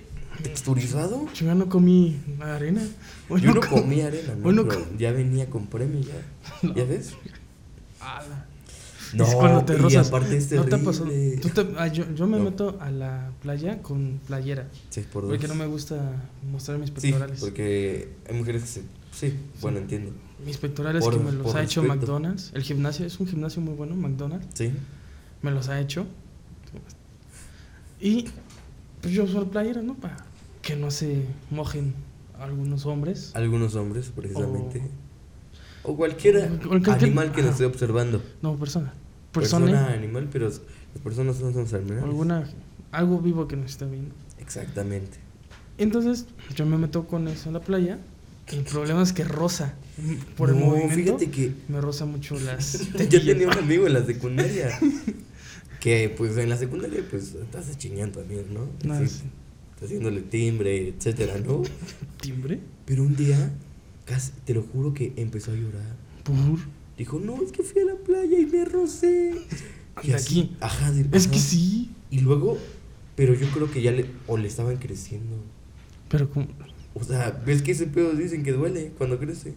¿Texturizado? 0.44 1.26
Yo 1.34 1.46
ya 1.46 1.56
no 1.56 1.70
comí 1.70 2.18
arena. 2.42 2.86
Hoy 3.30 3.42
Yo 3.42 3.54
no 3.54 3.62
com- 3.62 3.82
comí 3.82 4.02
arena, 4.02 4.36
¿no? 4.36 4.68
com- 4.68 4.98
ya 4.98 5.12
venía 5.14 5.50
con 5.50 5.68
premio, 5.68 6.02
ya. 6.02 6.22
¿Ya 6.76 6.84
ves? 6.84 7.14
Ala. 8.02 8.46
No, 9.14 9.26
es 9.26 9.36
cuando 9.36 9.64
te 9.66 9.74
y 9.74 9.78
rozas. 9.78 10.08
aparte 10.08 10.38
es 10.38 10.52
¿No 10.52 10.64
te 10.66 10.72
terrible. 10.72 11.38
Tú 11.38 11.50
te- 11.50 11.68
ah, 11.78 11.88
yo, 11.88 12.06
yo 12.14 12.28
me 12.28 12.38
No. 12.38 12.44
meto 12.46 12.78
a 12.80 12.90
la 12.92 13.32
playa 13.42 13.82
con 13.82 14.20
playera. 14.28 14.68
Sí, 14.90 15.02
por 15.12 15.24
dos. 15.24 15.32
Porque 15.32 15.48
no 15.48 15.56
me 15.56 15.66
gusta 15.66 15.96
mostrar 16.52 16.78
mis 16.78 16.90
Sí, 16.90 16.96
pectorales. 16.96 17.40
porque 17.40 18.10
hay 18.30 18.36
mujeres 18.36 18.64
que 18.64 18.68
se... 18.68 18.82
Sí, 19.12 19.34
bueno, 19.62 19.80
entiendo. 19.80 20.12
Mis 20.46 20.58
pectorales 20.58 21.04
Por- 21.04 21.18
que 21.18 21.24
me 21.24 21.32
los 21.32 21.56
ha 21.56 21.64
hecho. 21.64 21.82
McDonald's. 21.84 22.52
El 22.54 22.62
gimnasio 22.64 23.06
es 23.06 23.20
un 23.20 23.28
gimnasio 23.28 23.62
muy 23.62 23.74
bueno, 23.74 23.96
McDonald's. 23.96 24.48
Sí. 24.54 24.72
Me 25.42 25.52
los 25.52 25.70
ha 25.70 25.80
hecho. 25.80 26.06
Y 28.00 28.26
pues 29.02 29.14
yo 29.14 29.24
uso 29.24 29.42
la 29.42 29.50
playera, 29.50 29.82
¿no? 29.82 29.96
Para 29.96 30.18
que 30.62 30.76
no 30.76 30.92
se 30.92 31.24
mojen 31.50 31.94
algunos 32.40 32.86
hombres. 32.86 33.32
Algunos 33.36 33.76
hombres, 33.76 34.12
precisamente. 34.16 34.80
O 34.80 35.07
O 35.88 35.96
cualquier- 35.98 36.50
animal 36.90 37.32
que 37.32 37.42
nos 37.42 37.52
esté 37.54 37.66
observando. 37.66 38.22
No, 38.42 38.56
persona. 38.58 38.94
Persona, 39.32 39.66
Persona. 39.66 39.94
animal, 39.94 40.28
pero 40.32 40.46
las 40.50 40.62
personas 41.04 41.40
no 41.40 41.52
son 41.54 41.76
animales. 41.76 42.04
alguna, 42.04 42.50
algo 42.92 43.20
vivo 43.20 43.48
que 43.48 43.56
nos 43.56 43.72
está 43.72 43.86
viendo. 43.86 44.14
Exactamente. 44.40 45.18
Entonces, 45.78 46.26
yo 46.56 46.66
me 46.66 46.78
meto 46.78 47.08
con 47.08 47.28
eso 47.28 47.50
en 47.50 47.54
la 47.54 47.62
playa. 47.62 48.00
El 48.48 48.64
problema 48.64 49.02
es 49.04 49.14
que 49.14 49.24
rosa. 49.24 49.76
Por 50.38 50.50
el 50.50 50.56
movimiento. 50.56 50.96
fíjate 50.96 51.30
que 51.32 51.54
Me 51.68 51.82
roza 51.82 52.06
mucho 52.06 52.40
las. 52.40 52.88
yo 53.10 53.22
tenía 53.24 53.48
un 53.48 53.58
amigo 53.58 53.88
en 53.88 53.94
la 53.94 54.04
secundaria. 54.06 54.78
que 55.80 56.14
pues 56.18 56.38
en 56.38 56.50
la 56.50 56.58
secundaria 56.58 57.04
pues 57.10 57.34
estás 57.36 57.78
chingando 57.78 58.20
también, 58.20 58.46
¿no? 58.54 58.68
No, 58.84 59.00
Sí, 59.00 59.08
sí. 59.08 59.24
Estás 59.76 59.90
haciéndole 59.90 60.22
timbre, 60.22 60.88
etcétera, 60.90 61.36
¿no? 61.46 61.62
¿Timbre? 62.22 62.60
Pero 62.86 63.04
un 63.04 63.16
día, 63.16 63.52
casi, 64.08 64.32
te 64.46 64.56
lo 64.56 64.64
juro 64.64 64.94
que 64.96 65.14
empezó 65.18 65.52
a 65.52 65.56
llorar. 65.56 65.96
Dijo, 66.98 67.20
no, 67.20 67.44
es 67.44 67.52
que 67.52 67.62
fui 67.62 67.82
a 67.84 67.86
la 67.86 67.94
playa 67.96 68.40
y 68.40 68.48
me 68.48 68.66
rocé. 68.66 69.36
Y 70.04 70.12
así, 70.14 70.40
aquí. 70.42 70.56
Ajá, 70.62 70.92
de- 70.92 71.08
Es 71.16 71.26
ajá. 71.26 71.34
que 71.34 71.40
sí. 71.40 71.92
Y 72.10 72.22
luego, 72.22 72.58
pero 73.16 73.36
yo 73.36 73.48
creo 73.50 73.70
que 73.70 73.82
ya 73.84 73.92
le, 73.92 74.06
o 74.26 74.36
le 74.38 74.48
estaban 74.48 74.78
creciendo. 74.78 75.36
Pero 76.10 76.30
como. 76.32 76.48
O 76.96 77.04
sea, 77.04 77.40
ves 77.46 77.62
que 77.62 77.74
ese 77.74 77.86
pedo 77.86 78.14
dicen 78.14 78.42
que 78.44 78.52
duele 78.54 78.92
cuando 78.98 79.20
crece. 79.20 79.54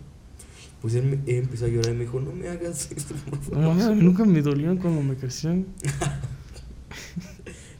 Pues 0.82 0.94
él, 0.94 1.05
me- 1.05 1.31
él 1.32 1.44
empezó 1.44 1.64
a 1.64 1.69
llorar 1.69 1.93
y 1.93 1.96
me 1.96 2.05
dijo, 2.05 2.20
no 2.20 2.32
me 2.32 2.49
hagas 2.49 2.91
esto, 2.96 3.14
por 3.14 3.56
No, 3.58 3.75
favor. 3.75 3.94
mí 3.96 4.03
nunca 4.03 4.25
me 4.26 4.43
dolieron 4.43 4.76
cuando 4.76 5.03
me 5.03 5.14
crecieron. 5.17 5.67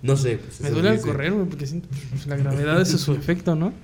No 0.02 0.16
sé, 0.16 0.38
pues 0.38 0.62
Me 0.62 0.71
duele 0.71 0.88
al 0.88 1.00
correr, 1.02 1.30
güey, 1.33 1.47
porque 1.47 1.66
siento 1.66 1.87
pues, 2.11 2.26
la 2.26 2.37
gravedad 2.37 2.80
hace 2.80 2.97
su 2.97 3.12
efecto, 3.12 3.54
¿no? 3.54 3.75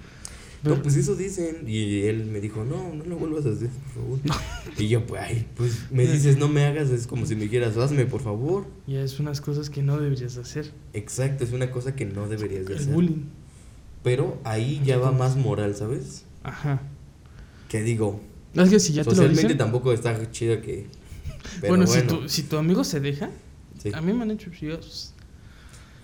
No, 0.70 0.82
pues 0.82 0.96
eso 0.96 1.14
dicen. 1.14 1.64
Y 1.66 2.02
él 2.02 2.26
me 2.26 2.40
dijo, 2.40 2.64
no, 2.64 2.94
no 2.94 3.04
lo 3.04 3.16
vuelvas 3.16 3.46
a 3.46 3.50
hacer, 3.50 3.68
por 3.94 4.02
favor. 4.02 4.40
Y 4.78 4.88
yo, 4.88 5.06
pues, 5.06 5.22
ay, 5.22 5.46
pues 5.56 5.90
me 5.90 6.06
dices, 6.06 6.36
no 6.38 6.48
me 6.48 6.64
hagas, 6.64 6.90
es 6.90 7.06
como 7.06 7.24
si 7.26 7.34
me 7.36 7.42
dijeras, 7.44 7.76
hazme, 7.76 8.06
por 8.06 8.20
favor. 8.22 8.66
Y 8.86 8.96
es 8.96 9.18
unas 9.20 9.40
cosas 9.40 9.70
que 9.70 9.82
no 9.82 9.98
deberías 9.98 10.36
hacer. 10.36 10.72
Exacto, 10.92 11.44
es 11.44 11.52
una 11.52 11.70
cosa 11.70 11.94
que 11.94 12.04
no 12.04 12.28
deberías 12.28 12.66
de 12.66 12.74
El 12.74 12.78
hacer. 12.80 12.92
bullying. 12.94 13.24
Pero 14.02 14.38
ahí 14.44 14.80
ya 14.84 14.98
va 14.98 15.10
más 15.12 15.36
moral, 15.36 15.74
¿sabes? 15.74 16.24
Ajá. 16.42 16.80
Que 17.68 17.82
digo, 17.82 18.20
Es 18.54 18.70
que 18.70 18.78
si 18.78 18.92
ya 18.92 19.02
te 19.02 19.10
lo 19.10 19.16
socialmente 19.16 19.42
dicen. 19.42 19.58
tampoco 19.58 19.92
está 19.92 20.30
chido 20.30 20.60
que... 20.60 20.86
Pero 21.60 21.68
Bueno, 21.76 21.86
bueno, 21.86 22.10
Si, 22.10 22.16
tu, 22.16 22.28
si 22.28 22.42
tu 22.44 22.56
amigo 22.56 22.84
se 22.84 23.00
deja, 23.00 23.30
sí. 23.82 23.90
a 23.94 24.00
mí 24.00 24.12
me 24.12 24.22
han 24.22 24.30
hecho 24.30 24.50
chillos. 24.50 25.12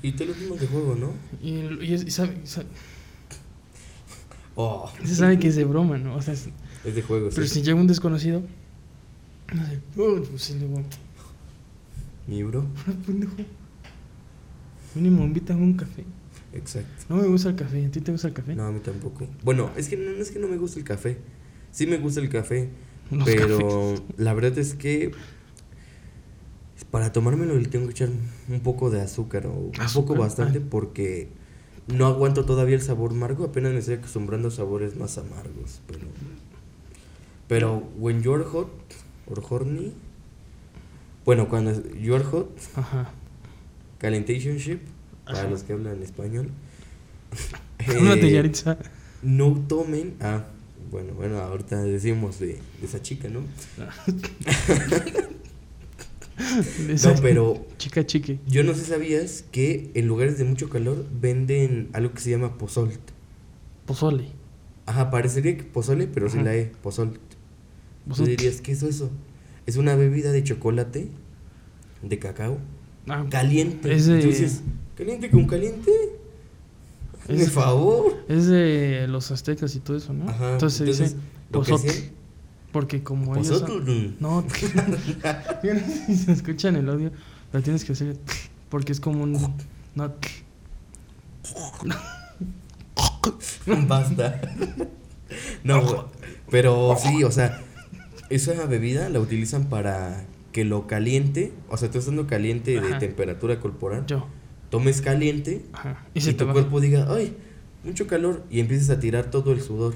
Y 0.02 0.12
te 0.12 0.24
lo 0.24 0.34
dimos 0.34 0.58
de 0.60 0.66
juego, 0.66 0.96
¿no? 0.96 1.12
Y, 1.40 1.50
y, 1.84 1.94
y 2.06 2.10
sabe, 2.10 2.36
y 2.42 2.46
sabe- 2.46 2.66
Oh, 4.54 4.90
se 5.04 5.14
sabe 5.14 5.38
que 5.38 5.48
es 5.48 5.56
de 5.56 5.64
broma, 5.64 5.96
¿no? 5.98 6.14
O 6.16 6.22
sea, 6.22 6.34
es- 6.34 6.48
es 6.84 6.94
de 6.94 7.02
juego, 7.02 7.28
pero 7.34 7.46
sí. 7.46 7.54
si 7.54 7.62
llega 7.62 7.80
un 7.80 7.86
desconocido, 7.86 8.42
no 9.54 9.66
sé, 9.66 9.80
"Oh, 9.96 10.20
pues 10.28 10.42
sí, 10.42 10.56
Mi 12.26 12.42
bro, 12.42 12.64
"Ah, 12.86 12.92
pendejo. 13.06 13.32
Mínimo, 14.94 15.24
invítame 15.24 15.60
a 15.60 15.64
un 15.64 15.72
café. 15.74 16.04
exacto. 16.52 17.04
No 17.08 17.16
me 17.16 17.26
gusta 17.28 17.48
el 17.48 17.56
café. 17.56 17.86
¿A 17.86 17.90
ti 17.90 18.00
te 18.02 18.12
gusta 18.12 18.28
el 18.28 18.34
café? 18.34 18.54
No, 18.54 18.64
a 18.66 18.72
mí 18.72 18.80
tampoco. 18.80 19.26
Bueno, 19.42 19.70
es 19.76 19.88
que 19.88 19.96
no, 19.96 20.10
es 20.10 20.30
que 20.30 20.38
no 20.38 20.48
me 20.48 20.58
gusta 20.58 20.78
el 20.78 20.84
café. 20.84 21.16
Sí 21.70 21.86
me 21.86 21.96
gusta 21.96 22.20
el 22.20 22.28
café, 22.28 22.68
Los 23.10 23.24
pero 23.24 23.58
cafés. 23.58 24.02
la 24.18 24.34
verdad 24.34 24.58
es 24.58 24.74
que 24.74 25.12
para 26.90 27.10
tomármelo 27.12 27.56
le 27.58 27.68
tengo 27.68 27.86
que 27.86 27.92
echar 27.92 28.10
un 28.50 28.60
poco 28.60 28.90
de 28.90 29.00
azúcar 29.00 29.46
o 29.46 29.52
un 29.54 29.72
poco 29.94 30.14
bastante 30.14 30.58
Ah. 30.58 30.66
porque 30.70 31.28
no 31.88 32.06
aguanto 32.06 32.44
todavía 32.44 32.76
el 32.76 32.82
sabor 32.82 33.10
amargo, 33.12 33.44
apenas 33.44 33.72
me 33.72 33.78
estoy 33.80 33.94
acostumbrando 33.94 34.48
a 34.48 34.50
sabores 34.50 34.96
más 34.96 35.18
amargos, 35.18 35.80
pero 35.86 36.00
pero 37.48 37.78
when 37.98 38.22
you're 38.22 38.44
hot 38.44 38.68
or 39.26 39.42
horny, 39.48 39.92
bueno, 41.24 41.48
cuando 41.48 41.70
es- 41.72 41.82
you 42.00 42.14
are 42.14 42.24
hot, 42.24 42.48
Ajá. 42.76 43.10
calentation 43.98 44.56
ship, 44.56 44.80
para 45.24 45.40
Ajá. 45.40 45.50
los 45.50 45.62
que 45.62 45.72
hablan 45.74 46.02
español. 46.02 46.50
Eh, 47.88 48.52
no 49.22 49.54
tomen. 49.66 50.14
Ah, 50.20 50.44
bueno, 50.92 51.14
bueno, 51.14 51.40
ahorita 51.40 51.82
decimos 51.82 52.38
de, 52.38 52.60
de 52.80 52.86
esa 52.86 53.02
chica, 53.02 53.28
¿no? 53.28 53.40
No, 57.04 57.14
pero 57.22 57.66
Chica 57.78 58.04
chique. 58.06 58.38
yo 58.46 58.62
no 58.64 58.74
sé 58.74 58.84
sabías 58.84 59.44
que 59.50 59.90
en 59.94 60.06
lugares 60.06 60.38
de 60.38 60.44
mucho 60.44 60.68
calor 60.68 61.04
venden 61.20 61.88
algo 61.92 62.12
que 62.12 62.20
se 62.20 62.30
llama 62.30 62.56
pozol. 62.58 62.90
Pozole. 63.86 64.26
Ajá, 64.86 65.10
parecería 65.10 65.56
que 65.56 65.64
pozole, 65.64 66.06
pero 66.06 66.28
sin 66.28 66.40
Ajá. 66.40 66.50
la 66.50 66.56
E, 66.56 66.72
pozol. 66.82 67.18
Tú 68.16 68.24
dirías, 68.24 68.60
¿qué 68.60 68.72
es 68.72 68.82
eso? 68.82 69.10
Es 69.66 69.76
una 69.76 69.94
bebida 69.94 70.32
de 70.32 70.42
chocolate, 70.42 71.08
de 72.02 72.18
cacao, 72.18 72.58
Ah, 73.08 73.24
caliente. 73.30 73.92
Es 73.94 74.06
de- 74.06 74.18
dices, 74.24 74.62
¿caliente 74.96 75.30
con 75.30 75.46
caliente? 75.46 75.90
Es- 77.28 77.50
favor. 77.52 78.24
Es 78.28 78.46
de 78.46 79.06
los 79.08 79.30
aztecas 79.30 79.74
y 79.76 79.80
todo 79.80 79.96
eso, 79.96 80.12
¿no? 80.12 80.28
Ajá. 80.28 80.52
Entonces 80.54 80.96
se 80.96 81.04
dice 81.04 81.16
Porque 82.72 83.02
como 83.02 83.36
ellos... 83.36 83.60
pozotl. 83.60 84.16
No, 84.18 84.44
si 86.06 86.16
se 86.16 86.32
escucha 86.32 86.68
en 86.68 86.76
el 86.76 86.88
audio, 86.88 87.12
pero 87.50 87.62
tienes 87.62 87.84
que 87.84 87.92
hacer... 87.92 88.16
Porque 88.68 88.92
es 88.92 89.00
como 89.00 89.22
un... 89.22 89.32
No, 89.94 90.12
Basta. 93.86 94.40
No, 95.64 96.08
pero 96.50 96.96
sí, 96.98 97.24
o 97.24 97.30
sea, 97.30 97.60
esa 98.30 98.66
bebida 98.66 99.08
la 99.08 99.20
utilizan 99.20 99.66
para 99.66 100.24
que 100.52 100.64
lo 100.64 100.86
caliente, 100.86 101.52
o 101.68 101.76
sea, 101.76 101.90
tú 101.90 101.98
estando 101.98 102.26
caliente 102.26 102.80
de 102.80 102.94
temperatura 102.94 103.58
corporal, 103.60 104.04
yo. 104.06 104.26
tomes 104.70 105.00
caliente 105.00 105.64
Ajá. 105.72 106.04
y, 106.14 106.20
tu 106.32 106.50
cuerpo 106.50 106.80
diga, 106.80 107.06
ay, 107.10 107.36
mucho 107.84 108.06
calor, 108.06 108.44
y 108.50 108.60
empieces 108.60 108.90
a 108.90 109.00
tirar 109.00 109.30
todo 109.30 109.52
el 109.52 109.62
sudor. 109.62 109.94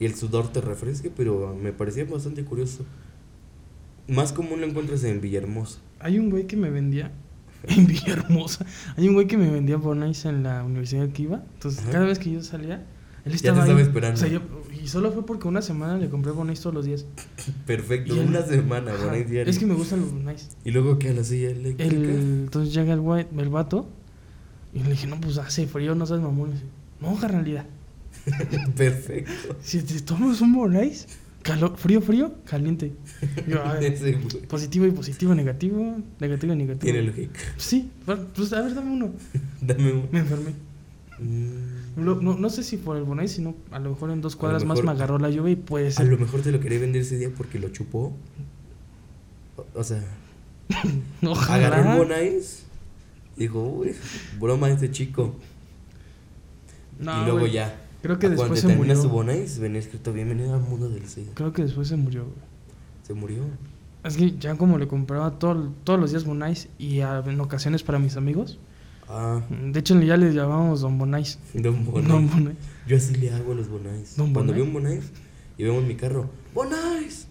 Y 0.00 0.06
el 0.06 0.14
sudor 0.16 0.48
te 0.52 0.60
refresque, 0.60 1.12
pero 1.14 1.54
me 1.54 1.72
parecía 1.72 2.04
bastante 2.06 2.42
curioso. 2.44 2.84
Más 4.08 4.32
común 4.32 4.60
lo 4.60 4.66
encuentras 4.66 5.04
en 5.04 5.20
Villahermosa. 5.20 5.78
Hay 6.00 6.18
un 6.18 6.30
güey 6.30 6.46
que 6.46 6.56
me 6.56 6.70
vendía 6.70 7.12
en 7.68 7.86
Villahermosa. 7.86 8.66
Hay 8.96 9.06
un 9.08 9.14
güey 9.14 9.26
que 9.26 9.36
me 9.36 9.48
vendía 9.50 9.76
Bonais 9.76 10.24
en 10.24 10.42
la 10.42 10.64
universidad 10.64 11.08
que 11.10 11.22
iba. 11.22 11.44
Entonces, 11.54 11.82
Ajá. 11.82 11.92
cada 11.92 12.06
vez 12.06 12.18
que 12.18 12.32
yo 12.32 12.42
salía, 12.42 12.84
él 13.24 13.32
te 13.32 13.36
estaba 13.36 13.60
estaba 13.60 13.78
ahí. 13.78 13.84
esperando. 13.84 14.14
O 14.16 14.18
sea, 14.20 14.28
yo- 14.28 14.40
y 14.82 14.88
solo 14.88 15.12
fue 15.12 15.26
porque 15.26 15.46
una 15.46 15.60
semana 15.60 15.98
le 15.98 16.08
compré 16.08 16.32
Bonais 16.32 16.58
todos 16.60 16.74
los 16.74 16.86
días. 16.86 17.04
Perfecto, 17.66 18.16
Y 18.16 18.20
él- 18.20 18.28
una 18.28 18.42
semana, 18.42 18.92
bueno, 18.96 19.12
diario. 19.28 19.50
Es 19.50 19.58
que 19.58 19.66
me 19.66 19.74
gustan 19.74 20.00
los 20.00 20.10
Bonais. 20.12 20.48
Y 20.64 20.70
luego 20.70 20.98
que 20.98 21.10
a 21.10 21.12
la 21.12 21.22
silla 21.22 21.50
eléctrica. 21.50 21.94
El, 21.94 22.04
entonces 22.44 22.72
llega 22.74 22.94
el, 22.94 23.00
güey, 23.00 23.26
el 23.36 23.48
vato 23.50 23.86
y 24.72 24.82
le 24.82 24.90
dije, 24.90 25.06
no, 25.06 25.20
pues 25.20 25.36
hace 25.38 25.66
frío, 25.66 25.94
no 25.94 26.06
sabes 26.06 26.22
mamón. 26.22 26.52
No, 27.00 27.14
carnalidad. 27.20 27.66
Perfecto. 28.76 29.56
Si 29.62 29.82
te 29.82 30.00
tomas 30.00 30.40
un 30.40 30.52
Bonais, 30.52 31.06
calor, 31.42 31.76
frío, 31.76 32.00
frío, 32.00 32.34
caliente. 32.44 32.92
Yo, 33.48 33.62
a 33.64 33.74
ver, 33.74 34.18
positivo 34.48 34.86
y 34.86 34.90
positivo, 34.90 35.34
negativo, 35.34 35.96
negativo 36.20 36.52
y 36.52 36.56
negativo. 36.56 36.92
Tiene 36.92 37.02
lógica. 37.02 37.40
Sí, 37.56 37.90
pues 38.34 38.52
a 38.52 38.62
ver, 38.62 38.74
dame 38.74 38.90
uno. 38.92 39.12
Dame 39.60 39.92
un. 39.92 40.08
Me 40.12 40.18
enfermé. 40.20 40.50
Mm, 41.18 42.00
Lo- 42.04 42.20
no, 42.20 42.36
no 42.38 42.48
sé 42.50 42.62
si 42.62 42.76
por 42.78 42.96
el 42.96 43.04
Bonais, 43.04 43.30
sino 43.32 43.54
a 43.70 43.78
lo 43.78 43.90
mejor 43.90 44.10
en 44.10 44.20
dos 44.20 44.36
cuadras 44.36 44.64
más 44.64 44.82
me 44.82 44.90
agarró 44.90 45.18
la 45.18 45.28
lluvia 45.30 45.52
y 45.52 45.56
puede 45.56 45.92
A 45.96 46.02
lo 46.04 46.16
mejor 46.18 46.40
te 46.42 46.50
lo 46.52 46.60
quería 46.60 46.78
vender 46.78 47.02
ese 47.02 47.18
día 47.18 47.30
porque 47.36 47.58
lo 47.58 47.68
chupó. 47.70 48.12
O, 49.56 49.66
o 49.74 49.84
sea, 49.84 50.02
Ojalá. 51.22 51.66
agarró 51.66 51.92
el 51.92 51.98
Bonais. 51.98 52.64
Dijo, 53.36 53.62
uy, 53.62 53.92
broma 54.38 54.68
este 54.70 54.90
chico. 54.90 55.34
No, 56.98 57.22
y 57.22 57.24
luego 57.30 57.46
ya. 57.46 57.79
Creo 58.02 58.18
que 58.18 58.26
a 58.26 58.34
cuando 58.34 58.54
después 58.54 58.60
se 58.60 58.76
murió. 58.76 59.00
tu 59.02 59.08
Bonais, 59.08 59.58
venía 59.58 59.78
escrito 59.78 60.12
bienvenido 60.12 60.54
al 60.54 60.62
mundo 60.62 60.88
del 60.88 61.06
SIDA. 61.06 61.32
Creo 61.34 61.52
que 61.52 61.62
después 61.62 61.88
se 61.88 61.96
murió, 61.96 62.24
güey. 62.24 62.36
Se 63.02 63.14
murió. 63.14 63.42
Es 64.04 64.16
que 64.16 64.36
ya 64.38 64.54
como 64.56 64.78
le 64.78 64.88
compraba 64.88 65.38
todo- 65.38 65.72
todos 65.84 66.00
los 66.00 66.10
días 66.10 66.24
Bonais 66.24 66.68
y 66.78 67.00
a- 67.00 67.22
en 67.26 67.40
ocasiones 67.40 67.82
para 67.82 67.98
mis 67.98 68.16
amigos. 68.16 68.58
Ah, 69.08 69.42
De 69.72 69.80
hecho, 69.80 70.00
ya 70.00 70.16
les 70.16 70.34
llamábamos 70.34 70.80
Don 70.80 70.96
Bonais. 70.96 71.38
Don 71.52 71.84
Bonais. 71.84 72.08
Don 72.08 72.30
Bonais. 72.30 72.56
Yo 72.86 72.96
así 72.96 73.14
le 73.16 73.30
hago 73.32 73.52
a 73.52 73.54
los 73.56 73.68
Bonais. 73.68 74.16
¿Don 74.16 74.32
Cuando 74.32 74.52
Bonais? 74.52 74.56
veo 74.56 74.64
un 74.64 74.72
Bonais 74.72 75.12
y 75.58 75.64
vemos 75.64 75.84
mi 75.84 75.96
carro, 75.96 76.30
¡Bonais! 76.54 77.26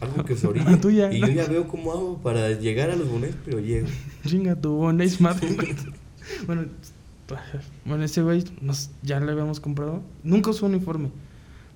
Algo 0.00 0.24
que 0.24 0.36
se 0.36 0.46
orilla. 0.48 0.80
Tuya, 0.80 1.12
y 1.12 1.20
¿no? 1.20 1.26
yo 1.28 1.32
ya 1.34 1.46
veo 1.46 1.68
cómo 1.68 1.92
hago 1.92 2.18
para 2.18 2.50
llegar 2.52 2.90
a 2.90 2.96
los 2.96 3.08
Bonais, 3.08 3.34
pero 3.44 3.60
llego. 3.60 3.86
Chinga 4.26 4.56
tu 4.56 4.70
Bonais, 4.72 5.20
madre. 5.20 5.48
bueno, 6.46 6.64
bueno, 7.84 8.04
ese 8.04 8.22
güey 8.22 8.44
nos, 8.60 8.90
ya 9.02 9.20
le 9.20 9.32
habíamos 9.32 9.60
comprado. 9.60 10.02
Nunca 10.22 10.50
usó 10.50 10.66
uniforme. 10.66 11.10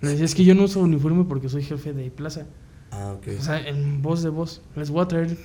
Le 0.00 0.10
decía, 0.10 0.24
es 0.24 0.34
que 0.34 0.44
yo 0.44 0.54
no 0.54 0.64
uso 0.64 0.80
uniforme 0.80 1.24
porque 1.24 1.48
soy 1.48 1.62
jefe 1.62 1.92
de 1.92 2.10
plaza. 2.10 2.46
Ah, 2.90 3.14
ok. 3.16 3.28
O 3.38 3.42
sea, 3.42 3.66
en 3.66 4.02
voz 4.02 4.22
de 4.22 4.30
voz. 4.30 4.62
Les 4.76 4.90
voy 4.90 5.02
a 5.02 5.08
traer, 5.08 5.36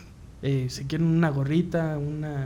eh, 0.41 0.67
si 0.69 0.85
quieren, 0.85 1.07
una 1.07 1.29
gorrita, 1.29 1.97
una 1.97 2.45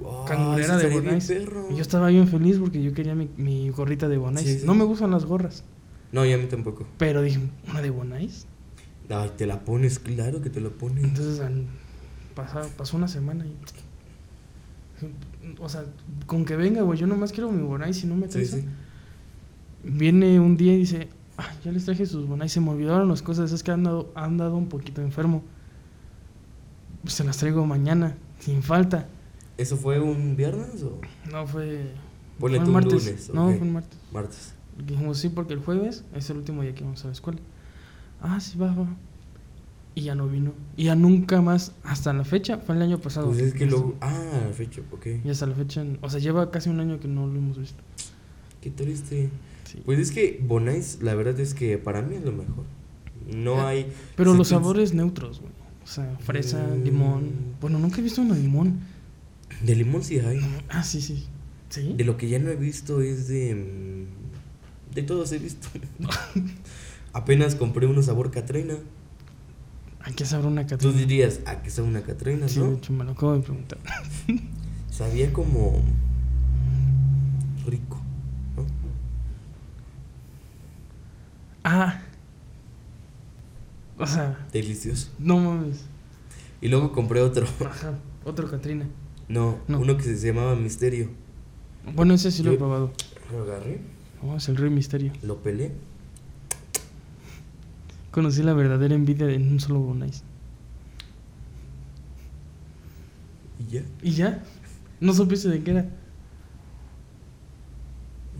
Wow, 0.00 0.24
cangurera 0.24 0.78
de 0.78 0.88
Bonais. 0.88 1.30
Y 1.70 1.74
yo 1.76 1.82
estaba 1.82 2.08
bien 2.08 2.26
feliz 2.26 2.58
porque 2.58 2.82
yo 2.82 2.94
quería 2.94 3.14
mi, 3.14 3.28
mi 3.36 3.68
gorrita 3.68 4.08
de 4.08 4.16
Bonais. 4.16 4.46
Sí, 4.46 4.58
sí. 4.60 4.66
No 4.66 4.74
me 4.74 4.84
gustan 4.84 5.10
las 5.10 5.26
gorras, 5.26 5.64
No, 6.12 6.24
ya 6.24 6.36
a 6.36 6.38
mí 6.38 6.46
tampoco. 6.46 6.86
pero 6.96 7.20
dije, 7.22 7.40
¿una 7.70 7.82
de 7.82 7.90
Bonais? 7.90 8.46
Ay, 9.10 9.30
te 9.36 9.44
la 9.46 9.60
pones, 9.60 9.98
claro 9.98 10.40
que 10.40 10.48
te 10.48 10.60
la 10.62 10.70
pones. 10.70 11.04
Entonces 11.04 11.42
pasa- 12.34 12.66
pasó 12.78 12.96
una 12.96 13.08
semana 13.08 13.44
y... 13.44 13.54
O 15.60 15.68
sea, 15.68 15.84
con 16.26 16.44
que 16.44 16.56
venga, 16.56 16.82
güey, 16.82 16.98
yo 16.98 17.06
nomás 17.06 17.32
quiero 17.32 17.50
mi 17.50 17.62
Bonais 17.62 17.96
si 17.96 18.06
no 18.06 18.14
me 18.16 18.26
Sí, 18.26 18.32
traes. 18.32 18.50
sí. 18.50 18.64
Viene 19.84 20.38
un 20.38 20.56
día 20.56 20.74
y 20.74 20.78
dice, 20.78 21.08
"Ah, 21.36 21.48
ya 21.64 21.72
les 21.72 21.84
traje 21.84 22.06
sus 22.06 22.26
Bonais, 22.28 22.52
se 22.52 22.60
me 22.60 22.70
olvidaron 22.70 23.08
las 23.08 23.22
cosas, 23.22 23.50
es 23.52 23.62
que 23.62 23.70
han 23.72 23.82
dado, 23.84 24.12
han 24.14 24.36
dado 24.36 24.56
un 24.56 24.68
poquito 24.68 25.02
enfermo. 25.02 25.42
Pues 27.02 27.14
se 27.14 27.24
las 27.24 27.36
traigo 27.38 27.66
mañana, 27.66 28.16
sin 28.38 28.62
falta. 28.62 29.08
¿Eso 29.58 29.76
fue 29.76 29.98
un 30.00 30.36
viernes 30.36 30.82
o 30.82 31.00
No, 31.30 31.46
fue... 31.46 31.92
Ponle 32.38 32.58
fue 32.58 32.66
un 32.66 32.72
martes. 32.72 33.04
lunes, 33.04 33.30
No, 33.34 33.46
fue 33.46 33.66
el 33.66 33.72
martes. 33.72 33.98
martes? 34.12 34.54
Dijimos 34.86 35.18
sí, 35.18 35.28
porque 35.28 35.52
el 35.52 35.60
jueves 35.60 36.04
es 36.14 36.30
el 36.30 36.38
último 36.38 36.62
día 36.62 36.74
que 36.74 36.82
vamos 36.84 37.02
a 37.04 37.08
la 37.08 37.12
escuela. 37.12 37.40
Ah, 38.20 38.40
sí, 38.40 38.56
va, 38.56 38.68
va. 38.72 38.86
Y 39.94 40.02
ya 40.02 40.14
no 40.14 40.26
vino. 40.26 40.52
Y 40.76 40.84
ya 40.84 40.94
nunca 40.96 41.42
más, 41.42 41.72
hasta 41.84 42.12
la 42.12 42.24
fecha, 42.24 42.58
fue 42.58 42.74
el 42.76 42.82
año 42.82 42.98
pasado. 42.98 43.28
Pues 43.28 43.40
es 43.40 43.52
que 43.54 43.66
luego. 43.66 43.94
Ah, 44.00 44.48
fecha, 44.54 44.80
ok. 44.90 45.06
Y 45.24 45.28
hasta 45.30 45.46
la 45.46 45.54
fecha, 45.54 45.84
o 46.00 46.08
sea, 46.08 46.18
lleva 46.20 46.50
casi 46.50 46.70
un 46.70 46.80
año 46.80 46.98
que 46.98 47.08
no 47.08 47.26
lo 47.26 47.36
hemos 47.38 47.58
visto. 47.58 47.82
Qué 48.62 48.70
triste. 48.70 49.28
Sí. 49.64 49.82
Pues 49.84 49.98
es 49.98 50.10
que 50.10 50.40
Bonais, 50.46 50.98
la 51.02 51.14
verdad 51.14 51.38
es 51.40 51.52
que 51.54 51.76
para 51.78 52.00
mí 52.02 52.16
es 52.16 52.24
lo 52.24 52.32
mejor. 52.32 52.64
No 53.34 53.60
Ah, 53.60 53.68
hay. 53.68 53.86
Pero 54.16 54.34
los 54.34 54.48
sabores 54.48 54.94
neutros, 54.94 55.40
güey. 55.40 55.52
O 55.84 55.86
sea, 55.86 56.16
fresa, 56.20 56.62
Mm. 56.66 56.82
limón. 56.84 57.30
Bueno, 57.60 57.78
nunca 57.78 57.98
he 57.98 58.02
visto 58.02 58.22
uno 58.22 58.34
de 58.34 58.40
limón. 58.40 58.80
De 59.62 59.74
limón 59.76 60.02
sí 60.02 60.18
hay. 60.20 60.38
Ah, 60.70 60.82
sí, 60.84 61.00
sí. 61.02 61.26
¿Sí? 61.68 61.94
De 61.96 62.04
lo 62.04 62.16
que 62.16 62.28
ya 62.28 62.38
no 62.38 62.50
he 62.50 62.56
visto 62.56 63.00
es 63.02 63.28
de. 63.28 63.54
mm, 63.54 64.94
De 64.94 65.02
todos 65.02 65.32
he 65.32 65.38
visto. 65.38 65.68
Apenas 67.12 67.54
compré 67.54 67.86
uno 67.86 68.02
sabor 68.02 68.30
Catrina. 68.30 68.74
Hay 70.04 70.14
que 70.14 70.24
saber 70.24 70.46
una 70.46 70.62
Tú 70.66 70.70
catrina. 70.70 70.96
dirías, 70.98 71.40
¿a 71.46 71.62
qué 71.62 71.70
sabe 71.70 71.88
una 71.88 72.02
Catrina, 72.02 72.48
Sí, 72.48 72.58
de 72.60 72.66
no? 72.66 72.72
hecho, 72.72 72.92
me 72.92 73.04
lo 73.04 73.12
acabo 73.12 73.34
de 73.34 73.40
preguntar. 73.40 73.78
Sabía 74.90 75.32
como. 75.32 75.80
rico, 77.66 78.00
¿no? 78.56 78.64
Ah. 81.64 82.00
O 83.98 84.06
sea, 84.06 84.36
Delicioso. 84.52 85.10
no 85.18 85.38
mames. 85.38 85.84
Y 86.60 86.68
luego 86.68 86.92
compré 86.92 87.20
otro. 87.20 87.46
Ajá, 87.64 87.94
otro 88.24 88.50
Catrina. 88.50 88.86
No, 89.28 89.58
No. 89.68 89.78
uno 89.80 89.96
que 89.96 90.02
se 90.02 90.16
llamaba 90.26 90.56
Misterio. 90.56 91.08
Bueno, 91.94 92.14
ese 92.14 92.30
sí 92.32 92.42
lo 92.42 92.52
he 92.52 92.56
probado. 92.56 92.92
Lo 93.30 93.42
agarré, 93.42 93.80
Oh, 94.24 94.36
es 94.36 94.48
el 94.48 94.56
Rey 94.56 94.70
Misterio. 94.70 95.12
lo 95.22 95.42
pelé. 95.42 95.72
Conocí 98.12 98.44
la 98.44 98.52
verdadera 98.52 98.94
envidia 98.94 99.28
en 99.28 99.50
un 99.50 99.58
solo 99.58 99.80
Bonais. 99.80 100.22
Y 103.58 103.72
ya, 103.72 103.82
¿Y 104.02 104.12
ya? 104.12 104.44
¿No 105.00 105.12
supiste 105.12 105.48
de 105.48 105.62
qué 105.64 105.72
era? 105.72 105.86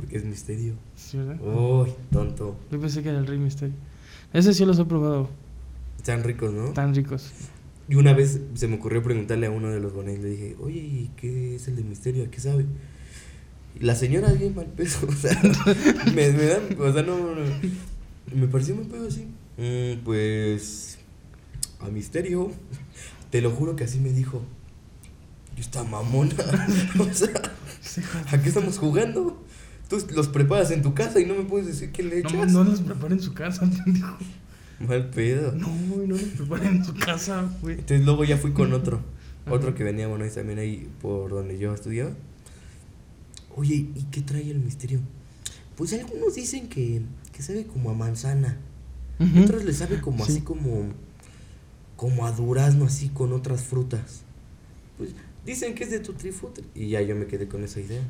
porque 0.02 0.16
es 0.16 0.24
misterio. 0.24 0.74
Sí, 0.96 1.16
¿verdad? 1.16 1.40
Uy, 1.40 1.90
tonto. 2.10 2.56
Yo 2.72 2.80
pensé 2.80 3.04
que 3.04 3.10
era 3.10 3.18
el 3.18 3.26
Rey 3.26 3.38
Misterio. 3.38 3.76
Ese 4.32 4.52
sí 4.52 4.64
los 4.64 4.76
he 4.80 4.84
probado. 4.84 5.28
Están 5.96 6.24
ricos, 6.24 6.52
¿no? 6.52 6.72
Tan 6.72 6.92
ricos. 6.92 7.30
Y 7.88 7.94
una 7.94 8.12
vez 8.12 8.40
se 8.54 8.66
me 8.66 8.76
ocurrió 8.76 9.00
preguntarle 9.04 9.46
a 9.46 9.50
uno 9.50 9.70
de 9.70 9.78
los 9.78 9.94
bonés, 9.94 10.18
le 10.18 10.30
dije, 10.30 10.56
oye, 10.60 10.80
¿y 10.80 11.10
qué 11.16 11.54
es 11.54 11.68
el 11.68 11.76
de 11.76 11.84
misterio? 11.84 12.24
¿A 12.24 12.26
qué 12.32 12.40
sabe? 12.40 12.66
Y 13.78 13.84
la 13.84 13.94
señora 13.94 14.32
bien 14.32 14.56
mal 14.56 14.66
peso, 14.66 15.06
o 15.08 15.12
sea, 15.12 15.40
me, 16.14 16.32
me 16.32 16.46
da, 16.46 16.58
o 16.80 16.92
sea, 16.92 17.02
no, 17.04 17.16
no, 17.36 17.42
me 18.34 18.48
pareció 18.48 18.74
mal 18.74 18.86
pedo 18.86 19.06
así. 19.06 19.28
"Mm, 19.56 20.04
pues, 20.04 20.98
a 21.80 21.88
misterio, 21.88 22.50
te 23.30 23.40
lo 23.40 23.50
juro 23.50 23.76
que 23.76 23.84
así 23.84 23.98
me 23.98 24.10
dijo. 24.10 24.42
Yo 25.56 25.60
está 25.60 25.84
mamona, 25.84 26.34
o 26.98 27.12
sea, 27.12 27.42
¿a 28.30 28.40
qué 28.40 28.48
estamos 28.48 28.78
jugando? 28.78 29.42
Tú 29.88 29.98
los 30.14 30.28
preparas 30.28 30.70
en 30.70 30.80
tu 30.80 30.94
casa 30.94 31.20
y 31.20 31.26
no 31.26 31.34
me 31.34 31.44
puedes 31.44 31.66
decir 31.66 31.92
qué 31.92 32.02
le 32.02 32.20
echas. 32.20 32.50
No, 32.50 32.64
no 32.64 32.70
los 32.70 32.80
prepara 32.80 33.14
en 33.14 33.20
su 33.20 33.34
casa. 33.34 33.70
Mal 34.80 35.10
pedo. 35.10 35.52
No, 35.52 35.68
no 35.68 36.16
lo 36.16 36.16
preparen 36.16 36.76
en 36.76 36.82
tu 36.82 36.94
casa, 36.94 37.48
güey. 37.60 37.78
Entonces 37.78 38.04
luego 38.04 38.24
ya 38.24 38.38
fui 38.38 38.52
con 38.52 38.72
otro. 38.72 39.02
Otro 39.50 39.74
que 39.74 39.82
venía, 39.82 40.06
bueno, 40.06 40.24
y 40.24 40.30
también 40.30 40.60
ahí 40.60 40.88
por 41.00 41.30
donde 41.30 41.58
yo 41.58 41.74
estudiaba. 41.74 42.12
Oye, 43.56 43.74
¿y 43.74 44.06
qué 44.12 44.20
trae 44.22 44.48
el 44.48 44.60
misterio? 44.60 45.00
Pues 45.76 45.92
algunos 45.92 46.36
dicen 46.36 46.68
que, 46.68 47.02
que 47.32 47.42
sabe 47.42 47.66
como 47.66 47.90
a 47.90 47.94
manzana. 47.94 48.58
Ujú. 49.22 49.44
Otros 49.44 49.64
le 49.64 49.72
sabe 49.72 50.00
como 50.00 50.24
Sí. 50.24 50.32
así 50.32 50.40
como 50.42 50.88
como 51.96 52.26
a 52.26 52.32
durazno 52.32 52.86
así 52.86 53.08
con 53.10 53.32
otras 53.32 53.62
frutas. 53.62 54.22
Pues 54.98 55.10
dicen 55.46 55.74
que 55.74 55.84
es 55.84 55.90
de 55.90 56.00
Tutti 56.00 56.32
Frutti 56.32 56.62
y 56.74 56.88
ya 56.88 57.00
yo 57.02 57.14
me 57.14 57.26
quedé 57.26 57.46
con 57.48 57.62
esa 57.62 57.80
idea. 57.80 58.02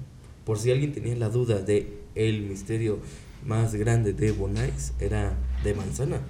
Por 0.47 0.59
si 0.59 0.71
alguien 0.71 0.93
tenía 0.93 1.15
la 1.17 1.29
duda 1.29 1.61
de 1.61 2.01
el 2.15 2.43
misterio 2.43 2.99
más 3.47 3.75
grande 3.75 4.13
de 4.13 4.33
Bonais 4.33 4.93
era 4.99 5.37
de 5.63 5.75
manzana. 5.75 6.21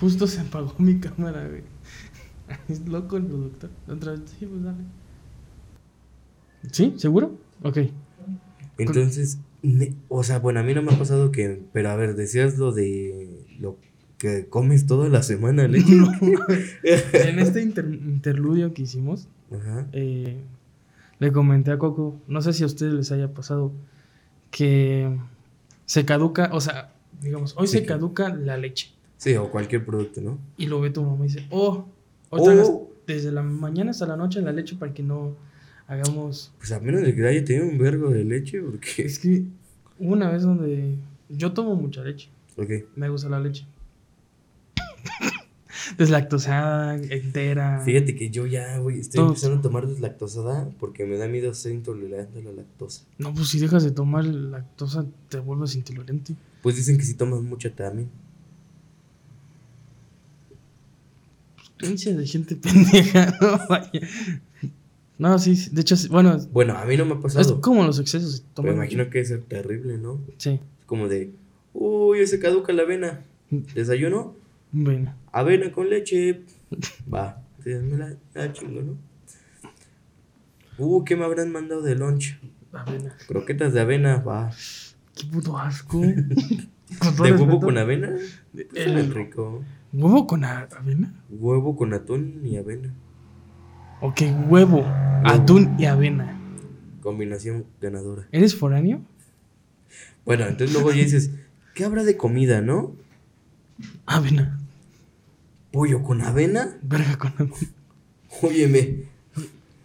Justo 0.00 0.26
se 0.26 0.40
apagó 0.40 0.74
mi 0.78 0.98
cámara, 0.98 1.46
güey. 1.48 1.62
Es 2.68 2.86
loco 2.88 3.16
el 3.18 3.24
productor. 3.26 3.70
Otra 3.88 4.12
vez, 4.12 4.20
sí, 4.38 4.46
pues 4.46 4.62
dale. 4.62 4.78
¿Sí? 6.72 6.94
¿Seguro? 6.96 7.38
Ok. 7.62 7.78
Entonces, 8.78 9.38
o 10.08 10.22
sea, 10.22 10.38
bueno, 10.38 10.60
a 10.60 10.62
mí 10.62 10.74
no 10.74 10.82
me 10.82 10.92
ha 10.92 10.98
pasado 10.98 11.30
que, 11.32 11.60
pero 11.72 11.90
a 11.90 11.96
ver, 11.96 12.14
decías 12.14 12.58
lo 12.58 12.72
de 12.72 13.44
lo 13.58 13.76
que 14.18 14.46
comes 14.48 14.86
toda 14.86 15.08
la 15.08 15.22
semana, 15.22 15.66
leche. 15.68 15.94
No. 15.94 16.10
En 16.82 17.38
este 17.38 17.62
inter- 17.62 17.86
interludio 17.92 18.72
que 18.74 18.82
hicimos, 18.82 19.28
Ajá. 19.52 19.86
eh, 19.92 20.38
le 21.18 21.32
comenté 21.32 21.70
a 21.72 21.78
Coco, 21.78 22.20
no 22.28 22.40
sé 22.42 22.52
si 22.52 22.62
a 22.62 22.66
ustedes 22.66 22.94
les 22.94 23.12
haya 23.12 23.32
pasado, 23.34 23.72
que 24.50 25.16
se 25.86 26.04
caduca, 26.04 26.50
o 26.52 26.60
sea, 26.60 26.92
digamos, 27.22 27.54
hoy 27.56 27.66
Sí, 27.66 27.78
se 27.78 27.84
caduca 27.84 28.28
la 28.34 28.56
leche. 28.56 28.90
Sí, 29.16 29.34
o 29.34 29.50
cualquier 29.50 29.84
producto, 29.84 30.20
¿no? 30.20 30.38
Y 30.56 30.66
lo 30.66 30.80
ve 30.80 30.90
tu 30.90 31.02
mamá 31.02 31.24
y 31.24 31.28
dice, 31.28 31.46
oh, 31.50 31.86
hoy 32.30 32.58
Oh. 32.60 32.88
desde 33.06 33.32
la 33.32 33.42
mañana 33.42 33.90
hasta 33.90 34.06
la 34.06 34.16
noche 34.16 34.40
la 34.40 34.52
leche 34.52 34.76
para 34.76 34.92
que 34.94 35.02
no 35.02 35.34
hagamos... 35.88 36.52
Pues 36.58 36.70
a 36.70 36.78
menos 36.78 37.02
de 37.02 37.14
que 37.14 37.26
haya 37.26 37.44
tenido 37.44 37.66
un 37.66 37.78
vergo 37.78 38.10
de 38.10 38.22
leche, 38.24 38.60
porque... 38.62 39.02
Es 39.02 39.18
que 39.18 39.42
hubo 39.98 40.12
una 40.12 40.30
vez 40.30 40.42
donde 40.42 40.94
yo 41.28 41.52
tomo 41.52 41.74
mucha 41.74 42.02
leche, 42.04 42.28
Ok. 42.56 42.70
me 42.94 43.08
gusta 43.08 43.28
la 43.28 43.40
leche. 43.40 43.66
Deslactosada, 45.96 46.96
entera. 46.96 47.80
Fíjate 47.84 48.14
que 48.14 48.28
yo 48.30 48.46
ya, 48.46 48.78
güey, 48.78 49.00
estoy 49.00 49.18
Todo. 49.18 49.28
empezando 49.28 49.56
a 49.58 49.62
tomar 49.62 49.86
deslactosada 49.86 50.68
porque 50.78 51.06
me 51.06 51.16
da 51.16 51.26
miedo 51.28 51.52
ser 51.54 51.72
intolerante 51.72 52.40
a 52.40 52.42
la 52.42 52.52
lactosa. 52.52 53.04
No, 53.16 53.32
pues 53.32 53.48
si 53.48 53.58
dejas 53.58 53.84
de 53.84 53.90
tomar 53.90 54.24
lactosa 54.24 55.06
te 55.30 55.38
vuelves 55.38 55.74
intolerante. 55.76 56.34
Pues 56.62 56.76
dicen 56.76 56.98
que 56.98 57.04
si 57.04 57.14
tomas 57.14 57.40
mucha 57.40 57.70
también. 57.74 58.10
Creencia 61.78 62.14
de 62.14 62.26
gente 62.26 62.56
pendeja, 62.62 63.34
no 63.40 63.58
vaya. 63.68 63.90
No, 65.18 65.38
sí, 65.38 65.68
de 65.72 65.80
hecho, 65.80 65.96
bueno, 66.10 66.34
es 66.36 66.50
Bueno, 66.52 66.76
a 66.78 66.84
mí 66.84 66.96
no 66.96 67.04
me 67.04 67.14
ha 67.14 67.20
pasado. 67.20 67.60
como 67.60 67.84
los 67.84 67.98
excesos. 67.98 68.44
Toman 68.54 68.72
me 68.72 68.76
imagino 68.76 69.10
que 69.10 69.24
ser 69.24 69.42
terrible, 69.42 69.98
¿no? 69.98 70.20
Sí, 70.36 70.60
Es 70.78 70.84
como 70.86 71.08
de, 71.08 71.32
uy, 71.74 72.24
se 72.26 72.38
caduca 72.38 72.72
la 72.72 72.82
avena. 72.82 73.24
Desayuno, 73.50 74.34
bueno. 74.72 75.14
avena 75.32 75.72
con 75.72 75.88
leche. 75.90 76.42
Va, 77.12 77.42
me 77.64 77.96
la, 77.96 78.16
la 78.34 78.52
chingo, 78.52 78.82
¿no? 78.82 78.96
Uh, 80.78 81.04
¿qué 81.04 81.16
me 81.16 81.24
habrán 81.24 81.50
mandado 81.50 81.82
de 81.82 81.94
lunch? 81.96 82.38
Avena. 82.72 83.16
Croquetas 83.26 83.72
de 83.72 83.80
avena, 83.80 84.18
va. 84.18 84.50
Qué 85.16 85.24
puto 85.26 85.58
asco. 85.58 86.00
¿De 87.22 87.32
huevo 87.32 87.60
con 87.60 87.76
avena? 87.78 88.14
El- 88.74 89.12
rico. 89.12 89.64
¿Huevo 89.92 90.26
con 90.26 90.44
avena? 90.44 91.12
Huevo 91.30 91.74
con 91.76 91.92
atún 91.94 92.42
y 92.44 92.56
avena. 92.56 92.94
Ok, 94.00 94.22
huevo, 94.48 94.84
atún 95.24 95.74
y 95.78 95.84
avena. 95.86 96.38
Combinación 97.00 97.64
ganadora. 97.80 98.26
¿Eres 98.32 98.54
foráneo? 98.54 99.00
Bueno, 100.24 100.46
entonces 100.46 100.72
luego 100.74 100.90
ya 100.92 101.02
dices, 101.02 101.30
¿qué 101.74 101.84
habrá 101.84 102.04
de 102.04 102.16
comida, 102.16 102.60
no? 102.60 102.94
Avena. 104.06 104.58
¿Pollo 105.72 106.02
con 106.02 106.20
avena? 106.22 106.76
Verga 106.82 107.16
con 107.18 107.32
avena. 107.38 107.54
Óyeme, 108.42 109.04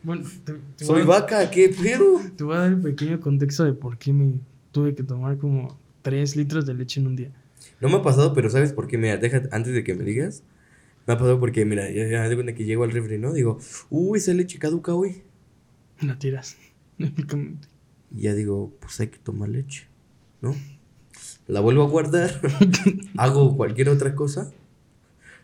Bueno, 0.04 0.26
te, 0.44 0.54
te 0.76 0.86
soy 0.86 1.02
a- 1.04 1.06
vaca, 1.06 1.50
¿qué 1.50 1.70
pedo? 1.70 2.20
Te 2.36 2.44
voy 2.44 2.56
a 2.56 2.60
dar 2.60 2.70
el 2.74 2.82
pequeño 2.82 3.20
contexto 3.22 3.64
de 3.64 3.74
por 3.74 3.98
qué 3.98 4.12
me 4.12 4.34
tuve 4.72 4.94
que 4.96 5.04
tomar 5.04 5.38
como 5.38 5.78
3 6.02 6.36
litros 6.36 6.66
de 6.66 6.74
leche 6.74 7.00
en 7.00 7.08
un 7.08 7.16
día. 7.16 7.30
No 7.80 7.88
me 7.90 7.96
ha 7.96 8.02
pasado, 8.02 8.34
pero 8.34 8.50
¿sabes 8.50 8.74
por 8.74 8.88
qué? 8.88 8.98
Mira, 8.98 9.18
deja, 9.18 9.44
antes 9.52 9.74
de 9.74 9.84
que 9.84 9.94
me 9.96 10.04
digas, 10.04 10.44
me 11.06 11.14
ha 11.14 11.18
pasado 11.18 11.40
porque, 11.40 11.66
mira, 11.66 11.90
ya, 11.92 12.08
ya 12.08 12.30
de 12.30 12.36
cuenta 12.36 12.54
que 12.56 12.66
llego 12.66 12.84
al 12.84 12.92
refri, 12.92 13.18
¿no? 13.18 13.34
Digo, 13.34 13.60
uy, 13.90 14.20
esa 14.20 14.34
leche 14.34 14.60
caduca 14.60 14.94
hoy. 14.94 15.24
La 16.02 16.18
tiras. 16.18 16.58
Y 18.16 18.22
ya 18.22 18.36
digo, 18.36 18.72
pues 18.80 19.00
hay 19.00 19.08
que 19.08 19.18
tomar 19.18 19.50
leche, 19.50 19.88
¿no? 20.42 20.56
La 21.48 21.62
vuelvo 21.62 21.84
a 21.84 21.88
guardar, 21.88 22.40
hago 23.18 23.58
cualquier 23.58 23.90
otra 23.90 24.14
cosa, 24.14 24.52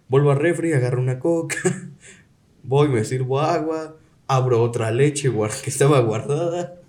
vuelvo 0.08 0.30
al 0.32 0.38
refri, 0.38 0.72
agarro 0.74 1.02
una 1.02 1.18
coca, 1.18 1.58
voy, 2.64 2.90
me 2.90 3.04
sirvo 3.06 3.40
agua, 3.40 3.98
abro 4.28 4.62
otra 4.62 4.92
leche 4.92 5.32
que 5.64 5.70
estaba 5.72 6.00
guardada, 6.02 6.80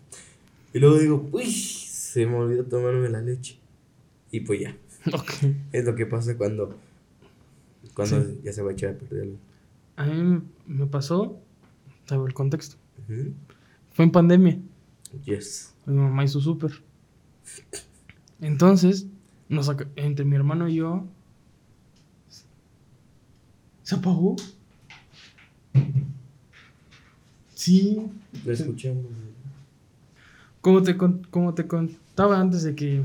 y 0.74 0.78
luego 0.80 0.98
digo, 0.98 1.28
uy, 1.32 1.50
se 1.50 2.26
me 2.26 2.36
olvidó 2.36 2.64
tomarme 2.64 3.08
la 3.08 3.22
leche. 3.22 3.58
Y 4.30 4.40
pues 4.40 4.60
ya, 4.60 4.76
Ok. 5.14 5.32
es 5.72 5.84
lo 5.86 5.94
que 5.94 6.04
pasa 6.04 6.36
cuando, 6.36 6.78
cuando 7.94 8.22
Sí. 8.22 8.40
ya 8.44 8.52
se 8.52 8.62
va 8.62 8.70
a 8.70 8.72
echar 8.72 8.90
a 8.90 8.98
perder 8.98 9.22
algo. 9.22 9.36
A 9.96 10.04
mí 10.06 10.42
me- 10.66 10.86
pasó, 10.86 11.38
sabe 12.06 12.26
el 12.26 12.34
contexto. 12.34 12.76
Fue 13.92 14.04
en 14.04 14.12
pandemia. 14.12 14.58
Yes. 15.24 15.74
Mi 15.86 15.94
mamá 15.94 16.24
hizo 16.24 16.40
súper. 16.40 16.70
Entonces, 18.40 19.06
nos 19.48 19.70
entre 19.96 20.24
mi 20.24 20.36
hermano 20.36 20.68
y 20.68 20.76
yo. 20.76 21.04
¿Se 23.82 23.96
apagó? 23.96 24.36
Sí. 27.54 28.06
Lo 28.44 28.52
escuchamos. 28.52 29.04
Como 30.60 30.82
te, 30.82 30.96
como 30.96 31.54
te 31.54 31.66
contaba 31.66 32.40
antes 32.40 32.62
de 32.62 32.74
que. 32.74 33.02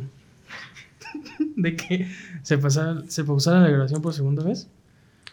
de 1.55 1.75
que 1.75 2.07
se, 2.43 2.57
pasara, 2.57 3.03
se 3.07 3.23
pausara 3.23 3.61
la 3.61 3.69
grabación 3.69 4.01
por 4.01 4.13
segunda 4.13 4.43
vez. 4.43 4.67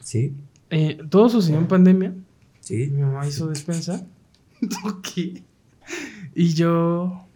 ¿Sí? 0.03 0.35
eh, 0.71 0.99
todo 1.11 1.29
sucedió 1.29 1.59
en 1.59 1.69
pandemia. 1.69 2.15
¿Sí? 2.61 2.89
Mi 2.93 3.03
mamá 3.03 3.27
hizo 3.27 3.47
despensa. 3.49 4.07
ok. 4.85 5.09
Y 6.35 6.49
yo. 6.55 7.27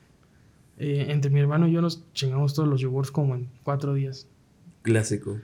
eh, 0.78 1.06
entre 1.08 1.30
mi 1.30 1.40
hermano 1.40 1.68
y 1.68 1.72
yo 1.72 1.80
nos 1.80 2.02
chingamos 2.12 2.54
todos 2.54 2.68
los 2.68 2.80
yogurts 2.80 3.10
como 3.10 3.34
en 3.34 3.48
cuatro 3.62 3.94
días. 3.94 4.26
Clásico. 4.82 5.38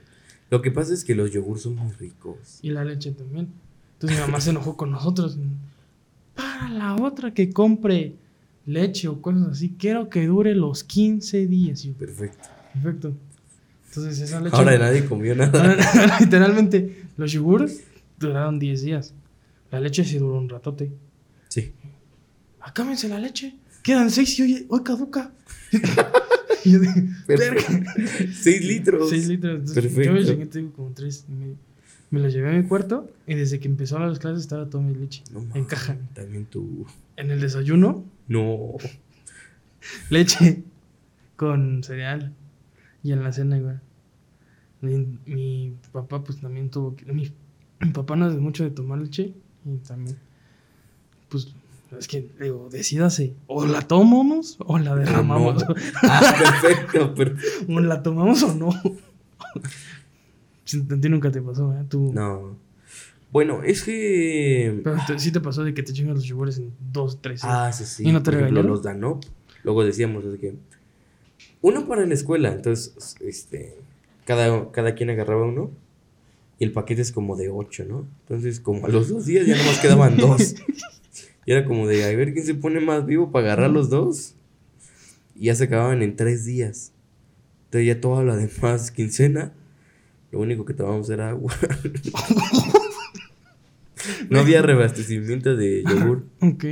Lo 0.49 0.61
que 0.61 0.71
pasa 0.71 0.93
es 0.93 1.03
que 1.03 1.15
los 1.15 1.31
yogurts 1.31 1.63
son 1.63 1.75
muy 1.75 1.91
ricos. 1.93 2.59
Y 2.61 2.69
la 2.69 2.83
leche 2.85 3.11
también. 3.11 3.49
Entonces 3.93 4.17
mi 4.19 4.25
mamá 4.25 4.39
se 4.41 4.51
enojó 4.51 4.77
con 4.77 4.91
nosotros. 4.91 5.37
Para 6.35 6.69
la 6.69 6.95
otra 6.95 7.33
que 7.33 7.51
compre 7.51 8.15
leche 8.65 9.07
o 9.07 9.21
cosas 9.21 9.47
así, 9.49 9.75
quiero 9.77 10.09
que 10.09 10.25
dure 10.27 10.55
los 10.55 10.83
15 10.83 11.47
días. 11.47 11.85
Perfecto. 11.97 12.49
perfecto. 12.73 13.13
Entonces 13.95 14.19
esa 14.21 14.41
leche. 14.41 14.55
Ahora 14.55 14.77
nadie 14.79 15.05
comió 15.09 15.35
nada. 15.35 15.77
Literalmente, 16.19 17.03
los 17.17 17.31
yogurts 17.31 17.81
duraron 18.19 18.57
10 18.57 18.81
días. 18.81 19.13
La 19.71 19.79
leche 19.79 20.03
sí 20.03 20.17
duró 20.17 20.37
un 20.39 20.49
ratote. 20.49 20.91
Sí. 21.49 21.73
Acábense 22.61 23.07
la 23.07 23.19
leche. 23.19 23.55
Quedan 23.83 24.09
6 24.09 24.39
y 24.39 24.41
hoy, 24.41 24.65
hoy 24.69 24.83
caduca. 24.83 25.31
y 26.63 26.71
yo 26.71 26.79
dije, 26.79 27.05
verga. 27.27 27.61
Seis 28.33 28.65
litros. 28.65 29.09
6 29.09 29.27
litros. 29.27 29.53
Entonces, 29.59 29.75
Perfecto. 29.83 30.03
Yo 30.03 30.13
me 30.13 30.23
llegué, 30.23 30.45
te 30.47 30.59
digo, 30.59 30.71
como 30.73 30.91
3 30.91 31.25
y 31.27 31.31
medio. 31.33 31.55
Me 32.09 32.19
lo 32.19 32.29
llevé 32.29 32.49
a 32.49 32.53
mi 32.53 32.67
cuarto 32.67 33.11
y 33.27 33.33
desde 33.35 33.59
que 33.59 33.67
empezaron 33.67 34.07
las 34.07 34.19
clases 34.19 34.41
estaba 34.41 34.69
toda 34.69 34.83
mi 34.83 34.93
leche 34.93 35.23
No 35.31 35.45
en 35.55 35.65
caja. 35.65 35.97
También 36.13 36.45
tú. 36.45 36.85
En 37.17 37.31
el 37.31 37.41
desayuno, 37.41 38.05
No. 38.27 38.75
leche 40.09 40.63
con 41.35 41.83
cereal. 41.83 42.31
Y 43.03 43.11
en 43.11 43.23
la 43.23 43.31
cena 43.33 43.57
igual. 43.57 43.81
Mi, 44.81 45.17
mi 45.25 45.75
papá 45.91 46.23
pues 46.23 46.39
también 46.41 46.69
tuvo 46.69 46.95
que... 46.95 47.05
Mi, 47.11 47.31
mi 47.79 47.89
papá 47.91 48.15
no 48.15 48.29
es 48.29 48.35
mucho 48.37 48.63
de 48.63 48.71
tomar 48.71 48.99
leche 48.99 49.33
y 49.65 49.77
también... 49.77 50.17
Pues 51.29 51.53
es 51.97 52.07
que 52.07 52.27
digo, 52.39 52.69
decídase, 52.71 53.35
o 53.47 53.65
la 53.65 53.81
tomamos 53.81 54.57
o 54.59 54.77
la 54.79 54.95
derramamos. 54.95 55.67
No. 55.67 55.75
Ah, 56.03 56.35
perfecto, 56.61 57.13
pero. 57.15 57.35
o 57.67 57.79
la 57.79 58.01
tomamos 58.01 58.41
o 58.43 58.53
no. 58.55 58.69
A 60.91 60.99
ti 60.99 61.09
nunca 61.09 61.29
te 61.31 61.41
pasó, 61.41 61.71
¿eh? 61.73 61.85
Tú... 61.89 62.11
No. 62.13 62.55
Bueno, 63.31 63.63
es 63.63 63.83
que. 63.83 64.79
Pero 64.83 64.97
te- 65.07 65.19
sí 65.19 65.31
te 65.31 65.39
pasó 65.41 65.63
de 65.63 65.73
que 65.73 65.81
te 65.83 65.91
chingan 65.91 66.13
los 66.15 66.23
yogures 66.23 66.59
en 66.59 66.71
dos, 66.91 67.19
tres. 67.21 67.41
¿sí? 67.41 67.47
Ah, 67.49 67.71
sí, 67.73 67.83
sí. 67.85 68.07
¿Y 68.07 68.11
no 68.11 68.21
te 68.21 68.31
Por 68.31 68.39
ejemplo, 68.41 68.61
los 68.63 68.83
Danop. 68.83 69.23
Luego 69.63 69.83
decíamos 69.83 70.23
así 70.23 70.37
que. 70.37 70.55
Uno 71.63 71.87
para 71.87 72.05
la 72.05 72.13
escuela. 72.13 72.51
Entonces, 72.51 73.15
este. 73.21 73.75
cada, 74.25 74.71
cada 74.71 74.93
quien 74.93 75.09
agarraba 75.09 75.45
uno. 75.45 75.71
Y 76.59 76.65
el 76.65 76.71
paquete 76.71 77.01
es 77.01 77.11
como 77.11 77.35
de 77.35 77.49
ocho, 77.49 77.83
¿no? 77.85 78.07
Entonces, 78.21 78.59
como 78.59 78.85
a 78.85 78.89
los 78.89 79.09
dos 79.09 79.25
días 79.25 79.47
ya 79.47 79.57
nomás 79.57 79.79
quedaban 79.79 80.17
dos. 80.17 80.55
Y 81.45 81.51
era 81.51 81.65
como 81.65 81.87
de, 81.87 82.05
a 82.05 82.15
ver 82.15 82.31
quién 82.33 82.45
se 82.45 82.53
pone 82.53 82.79
más 82.79 83.05
vivo 83.05 83.31
para 83.31 83.47
agarrar 83.47 83.71
los 83.71 83.89
dos. 83.89 84.35
Y 85.35 85.45
ya 85.45 85.55
se 85.55 85.63
acababan 85.65 86.03
en 86.03 86.15
tres 86.15 86.45
días. 86.45 86.91
Entonces 87.65 87.87
ya 87.87 87.99
toda 87.99 88.23
la 88.23 88.35
demás 88.35 88.91
quincena, 88.91 89.51
lo 90.31 90.39
único 90.39 90.63
que 90.63 90.75
tomábamos 90.75 91.09
era 91.09 91.29
agua. 91.29 91.53
no 94.29 94.39
había 94.39 94.61
reabastecimiento 94.61 95.55
de 95.55 95.83
yogur. 95.83 96.25
Ok. 96.41 96.65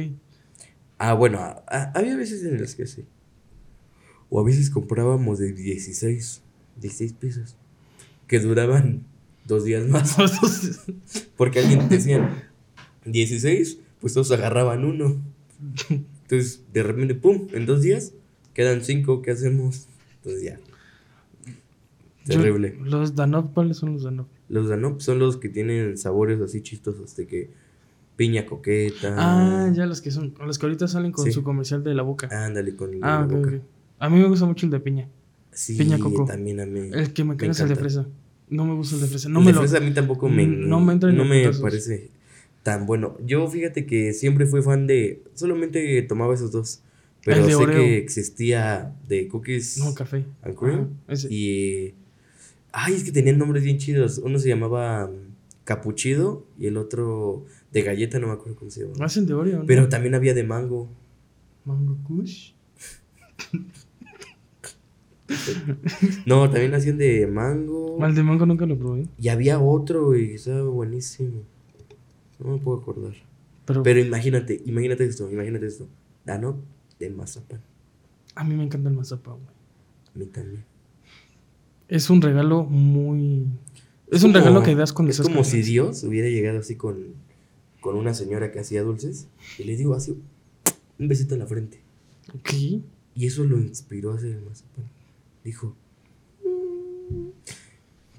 Ah, 0.98 1.14
bueno, 1.14 1.40
a- 1.40 1.64
a- 1.68 1.92
había 1.96 2.16
veces 2.16 2.44
en 2.44 2.60
las 2.62 2.76
que 2.76 2.86
sí. 2.86 3.06
O 4.32 4.40
a 4.40 4.44
veces 4.44 4.70
comprábamos 4.72 5.38
de 5.40 5.52
16, 5.54 6.42
16 6.80 7.14
pesos. 7.14 7.56
Que 8.28 8.40
duraban 8.40 9.04
dos 9.46 9.66
días 9.66 9.88
más. 9.88 10.16
Porque 11.38 11.60
alguien 11.60 11.90
decían 11.90 12.30
16, 13.06 13.78
pues 14.00 14.14
todos 14.14 14.32
agarraban 14.32 14.86
uno. 14.86 15.18
Entonces, 15.90 16.64
de 16.74 16.82
repente, 16.84 17.14
pum, 17.14 17.48
en 17.52 17.66
dos 17.66 17.82
días 17.82 18.14
quedan 18.54 18.84
cinco, 18.84 19.22
¿qué 19.22 19.32
hacemos? 19.32 19.88
Entonces 20.18 20.44
ya. 20.44 20.60
Yo- 22.26 22.38
Terrible. 22.40 22.78
los 22.84 23.16
Danop, 23.16 23.54
¿cuáles 23.54 23.78
son 23.78 23.94
los 23.94 24.04
Danop? 24.04 24.28
Los 24.48 24.70
Danop 24.70 25.02
son 25.02 25.20
los 25.20 25.38
que 25.38 25.50
tienen 25.50 25.98
sabores 25.98 26.40
así 26.40 26.62
chistosos, 26.62 27.16
de 27.16 27.26
que 27.28 27.50
piña 28.16 28.46
coqueta. 28.46 29.16
Ah, 29.18 29.72
ya 29.74 29.86
los 29.88 30.02
que 30.02 30.12
son, 30.12 30.34
los 30.46 30.60
que 30.60 30.68
ahorita 30.68 30.88
salen 30.88 31.12
con 31.12 31.26
Sí. 31.26 31.32
su 31.32 31.44
comercial 31.44 31.84
de 31.84 31.96
la 31.96 32.04
boca. 32.04 32.30
Ándale 32.32 32.76
con 32.76 32.94
el 32.94 33.00
de 33.02 33.06
Ah, 33.08 33.26
la 33.28 33.36
boca. 33.36 33.60
A 34.02 34.10
mí 34.10 34.20
me 34.20 34.28
gusta 34.28 34.46
mucho 34.46 34.66
el 34.66 34.72
de 34.72 34.80
piña. 34.80 35.08
Sí, 35.52 35.76
Piña 35.76 36.00
coco. 36.00 36.26
también 36.26 36.60
a 36.60 36.66
mí. 36.66 36.90
El 36.92 37.14
que 37.14 37.24
me 37.24 37.38
queda 37.38 37.52
es 37.52 37.60
el 37.60 37.70
de 37.70 37.76
fresa. 37.76 38.08
No 38.50 38.66
me 38.66 38.74
gusta 38.74 38.96
el 38.96 39.02
de 39.02 39.08
fresa. 39.08 39.30
No 39.30 39.40
el 39.40 39.46
me 39.46 39.52
de 39.52 39.56
lo. 39.56 39.62
fresa 39.62 39.78
a 39.78 39.82
mí 39.82 39.94
tampoco 39.94 40.28
me, 40.28 40.48
no 40.48 40.80
me 40.82 40.94
entra 40.94 41.12
ni 41.12 41.18
no 41.18 41.24
me 41.26 41.42
putazos. 41.42 41.62
parece 41.62 42.10
tan 42.64 42.86
bueno. 42.86 43.18
Yo 43.26 43.48
fíjate 43.48 43.86
que 43.86 44.14
siempre 44.14 44.46
fui 44.46 44.62
fan 44.62 44.88
de. 44.88 45.22
Solamente 45.36 46.02
tomaba 46.04 46.34
esos 46.34 46.52
dos. 46.52 46.82
Pero 47.24 47.46
sé 47.46 47.54
Oreo. 47.54 47.76
que 47.80 47.98
existía 48.00 48.96
de 49.08 49.28
cookies 49.28 49.78
No, 49.78 49.94
café. 49.94 50.26
and 50.42 50.56
cream. 50.56 50.88
Ese. 51.08 51.28
Y. 51.32 51.94
Ay, 52.72 52.96
es 52.96 53.04
que 53.04 53.12
tenían 53.12 53.38
nombres 53.38 53.64
bien 53.64 53.78
chidos. 53.78 54.18
Uno 54.18 54.40
se 54.40 54.48
llamaba 54.50 55.08
mm, 55.08 55.34
Capuchido 55.64 56.48
y 56.58 56.66
el 56.68 56.78
otro 56.78 57.46
de 57.72 57.84
galleta, 57.84 58.18
no 58.20 58.28
me 58.28 58.34
acuerdo 58.34 58.56
cómo 58.56 58.72
se 58.72 58.82
llamaba. 58.82 59.06
Hacen 59.06 59.26
de 59.28 59.34
Oreo, 59.36 59.60
¿no? 59.60 59.66
Pero 59.68 59.88
también 59.90 60.16
había 60.16 60.34
de 60.34 60.44
mango. 60.44 60.90
Mango 61.66 61.98
Kush. 62.08 62.54
No, 66.26 66.50
también 66.50 66.74
hacían 66.74 66.98
de 66.98 67.28
mango. 67.28 67.98
Mal 68.00 68.16
de 68.16 68.24
mango 68.24 68.46
nunca 68.46 68.66
lo 68.66 68.78
probé. 68.78 69.08
Y 69.20 69.30
había 69.30 69.60
otro, 69.60 70.16
y 70.16 70.34
estaba 70.36 70.64
buenísimo. 70.70 71.44
No 72.40 72.52
me 72.54 72.58
puedo 72.58 72.80
acordar. 72.80 73.14
Pero, 73.66 73.84
Pero 73.84 74.00
imagínate, 74.00 74.62
imagínate 74.66 75.06
esto, 75.06 75.30
imagínate 75.32 75.68
esto. 75.68 75.88
Dano 76.26 76.58
de 77.00 77.10
mazapán. 77.10 77.62
a 78.36 78.44
mí 78.44 78.56
me 78.56 78.64
encanta 78.64 78.90
el 78.90 78.96
mazapán, 78.96 79.36
güey. 79.36 79.48
A 80.16 80.20
mí 80.20 80.26
también. 80.26 80.64
Es 81.88 82.10
un 82.10 82.22
regalo 82.22 82.64
muy. 82.64 83.46
Es, 84.08 84.18
Es 84.18 84.24
un 84.24 84.32
como- 84.32 84.44
regalo 84.46 84.64
que 84.64 84.76
das 84.76 84.94
cuando 84.94 85.12
Es 85.12 85.22
como 85.22 85.44
si. 85.44 85.62
Dios 85.62 86.04
hubiera 86.04 86.28
llegado 86.30 86.60
así 86.60 86.76
con, 86.76 86.98
con 87.82 87.96
una 87.96 88.14
señora 88.14 88.52
que 88.52 88.60
hacía 88.60 88.82
dulces. 88.84 89.28
Y 89.60 89.64
le 89.66 89.76
digo 89.78 89.94
así, 89.94 90.18
un 91.00 91.08
besito 91.08 91.34
en 91.36 91.40
la 91.40 91.48
frente. 91.48 91.80
¿Qué? 92.44 92.82
Y 93.14 93.26
eso 93.26 93.44
lo 93.44 93.60
inspiró 93.60 94.12
a 94.12 94.16
hacer 94.16 94.32
el 94.32 94.42
mazapán. 94.44 94.86
Dijo. 95.44 95.76
"Mm". 96.44 97.30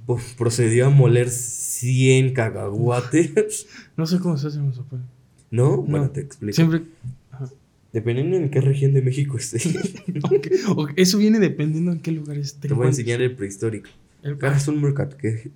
Po- 0.06 0.20
Procedió 0.36 0.86
a 0.86 0.90
moler 0.90 1.28
100 1.30 2.32
cacahuates. 2.34 3.66
No 3.96 4.06
sé 4.06 4.18
cómo 4.20 4.36
se 4.38 4.46
hace 4.48 4.58
mazapán. 4.58 5.04
¿No? 5.50 5.70
No. 5.76 5.82
Bueno, 5.82 6.10
te 6.10 6.20
explico. 6.20 6.54
Siempre. 6.54 6.82
Ajá. 7.30 7.48
Dependiendo 7.92 8.36
en 8.38 8.50
qué 8.50 8.60
región 8.62 8.94
de 8.94 9.02
México 9.02 9.36
esté. 9.36 9.58
Eso 10.96 11.18
viene 11.18 11.38
dependiendo 11.38 11.92
en 11.92 12.00
qué 12.00 12.10
lugar 12.10 12.38
esté. 12.38 12.68
te 12.68 12.74
voy 12.74 12.86
a 12.86 12.88
enseñar 12.88 13.20
el 13.20 13.36
prehistórico. 13.36 13.90
El, 14.22 14.34
Agarras 14.34 14.66
un, 14.68 14.78
molcajete, 14.80 15.52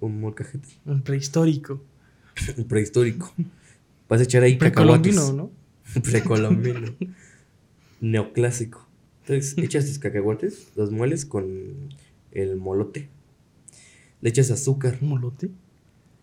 un 0.84 1.02
prehistórico. 1.02 1.82
El 2.58 2.66
prehistórico. 2.66 3.32
Vas 4.08 4.20
a 4.20 4.24
echar 4.24 4.42
ahí 4.42 4.58
cacahuates. 4.58 5.14
Precolombino, 5.16 5.50
¿no? 5.94 6.00
Precolombino. 6.02 6.94
Neoclásico. 8.00 8.85
Entonces, 9.26 9.58
echas 9.62 9.86
tus 9.86 9.98
cacahuates, 9.98 10.68
los 10.76 10.92
mueles 10.92 11.26
con 11.26 11.94
el 12.32 12.56
molote. 12.56 13.08
Le 14.20 14.30
echas 14.30 14.50
azúcar. 14.50 14.98
¿Un 15.00 15.08
molote? 15.08 15.50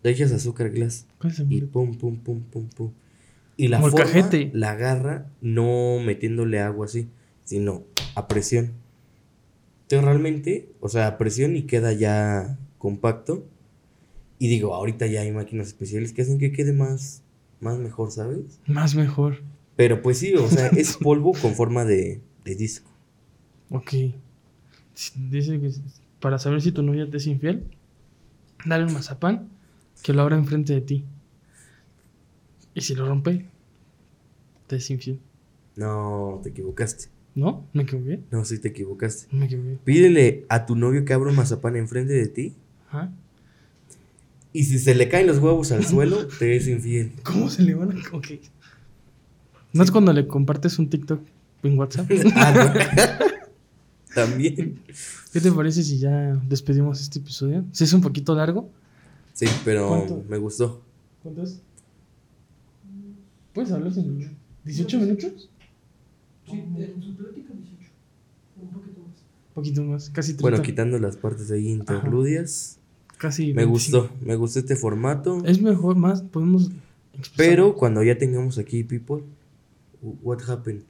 Le 0.02 0.10
echas 0.10 0.32
azúcar 0.32 0.70
glass. 0.70 1.06
¿Cuál 1.18 1.32
es 1.32 1.38
el 1.38 1.52
Y 1.52 1.60
pum, 1.62 1.96
pum, 1.96 2.16
pum, 2.18 2.42
pum, 2.42 2.68
pum. 2.68 2.92
Y 3.56 3.68
la 3.68 3.80
forma 3.80 4.04
la 4.52 4.70
agarra 4.72 5.30
no 5.40 6.00
metiéndole 6.04 6.60
agua 6.60 6.86
así, 6.86 7.08
sino 7.44 7.84
a 8.16 8.26
presión. 8.26 8.72
Entonces 9.82 10.04
realmente, 10.04 10.68
o 10.80 10.88
sea, 10.88 11.06
a 11.06 11.18
presión 11.18 11.56
y 11.56 11.62
queda 11.62 11.92
ya 11.92 12.58
compacto. 12.78 13.46
Y 14.38 14.48
digo, 14.48 14.74
ahorita 14.74 15.06
ya 15.06 15.20
hay 15.20 15.30
máquinas 15.30 15.68
especiales 15.68 16.12
que 16.12 16.22
hacen 16.22 16.38
que 16.38 16.52
quede 16.52 16.72
más, 16.72 17.22
más 17.60 17.78
mejor, 17.78 18.10
¿sabes? 18.10 18.60
Más 18.66 18.96
mejor. 18.96 19.42
Pero 19.76 20.02
pues 20.02 20.18
sí, 20.18 20.34
o 20.34 20.48
sea, 20.48 20.66
es 20.68 20.96
polvo 20.96 21.32
con 21.40 21.54
forma 21.54 21.84
de, 21.84 22.20
de 22.44 22.54
disco. 22.56 22.93
Ok. 23.70 23.92
Dice 25.30 25.60
que 25.60 25.72
para 26.20 26.38
saber 26.38 26.62
si 26.62 26.72
tu 26.72 26.82
novia 26.82 27.08
te 27.10 27.16
es 27.16 27.26
infiel, 27.26 27.64
dale 28.64 28.84
un 28.84 28.92
mazapán 28.92 29.48
que 30.02 30.12
lo 30.12 30.22
abra 30.22 30.36
enfrente 30.36 30.72
de 30.72 30.80
ti. 30.80 31.04
Y 32.74 32.80
si 32.80 32.94
lo 32.94 33.06
rompe, 33.06 33.46
te 34.66 34.76
es 34.76 34.90
infiel. 34.90 35.20
No, 35.76 36.40
te 36.42 36.50
equivocaste. 36.50 37.06
¿No? 37.34 37.66
¿Me 37.72 37.82
equivoqué? 37.82 38.20
No, 38.30 38.44
sí 38.44 38.58
te 38.58 38.68
equivocaste. 38.68 39.34
Me 39.34 39.46
equivoqué. 39.46 39.78
Pídele 39.84 40.44
a 40.48 40.66
tu 40.66 40.76
novio 40.76 41.04
que 41.04 41.12
abra 41.12 41.30
un 41.30 41.36
mazapán 41.36 41.76
enfrente 41.76 42.12
de 42.12 42.28
ti. 42.28 42.54
Ajá. 42.88 43.12
Y 44.52 44.64
si 44.64 44.78
se 44.78 44.94
le 44.94 45.08
caen 45.08 45.26
los 45.26 45.38
huevos 45.38 45.72
al 45.72 45.84
suelo, 45.84 46.28
te 46.38 46.54
es 46.54 46.68
infiel. 46.68 47.12
¿Cómo 47.24 47.50
se 47.50 47.62
le 47.62 47.74
van 47.74 47.90
a.? 47.90 48.16
Ok. 48.16 48.28
¿No 49.72 49.82
es 49.82 49.90
cuando 49.90 50.12
le 50.12 50.28
compartes 50.28 50.78
un 50.78 50.88
TikTok 50.88 51.20
en 51.64 51.78
WhatsApp? 51.78 52.08
Ah, 52.36 52.54
no. 52.54 53.24
También. 54.14 54.80
¿Qué 55.32 55.40
te 55.40 55.50
parece 55.52 55.82
si 55.82 55.98
ya 55.98 56.40
despedimos 56.48 57.00
este 57.00 57.18
episodio? 57.18 57.64
Si 57.72 57.84
es 57.84 57.92
un 57.92 58.00
poquito 58.00 58.34
largo. 58.34 58.70
Sí, 59.32 59.46
pero 59.64 59.88
¿Cuánto? 59.88 60.24
me 60.28 60.38
gustó. 60.38 60.80
¿Cuánto 61.22 61.42
es? 61.42 61.60
¿Puedes 63.52 63.70
hablar 63.72 63.92
sin 63.92 64.36
18 64.64 64.98
minutos? 64.98 65.48
Sí, 66.46 66.52
en 66.52 67.02
su 67.02 67.14
plática 67.16 67.52
18. 67.52 67.90
Un 68.62 68.68
poquito 68.70 69.00
más. 69.00 69.18
Un 69.48 69.54
poquito 69.54 69.82
más, 69.84 70.10
casi 70.10 70.32
30. 70.34 70.42
Bueno, 70.42 70.62
quitando 70.62 70.98
las 70.98 71.16
partes 71.16 71.50
ahí 71.50 71.68
interludias. 71.68 72.78
Casi 73.18 73.48
Me 73.54 73.64
25. 73.64 73.70
gustó. 74.02 74.10
Me 74.24 74.36
gustó 74.36 74.58
este 74.58 74.76
formato. 74.76 75.42
Es 75.44 75.60
mejor, 75.62 75.96
más, 75.96 76.22
podemos... 76.22 76.70
expresar- 77.16 77.32
Pero 77.36 77.74
cuando 77.76 78.02
ya 78.02 78.18
tengamos 78.18 78.58
aquí 78.58 78.82
people, 78.84 79.22
what 80.22 80.38
happened? 80.48 80.82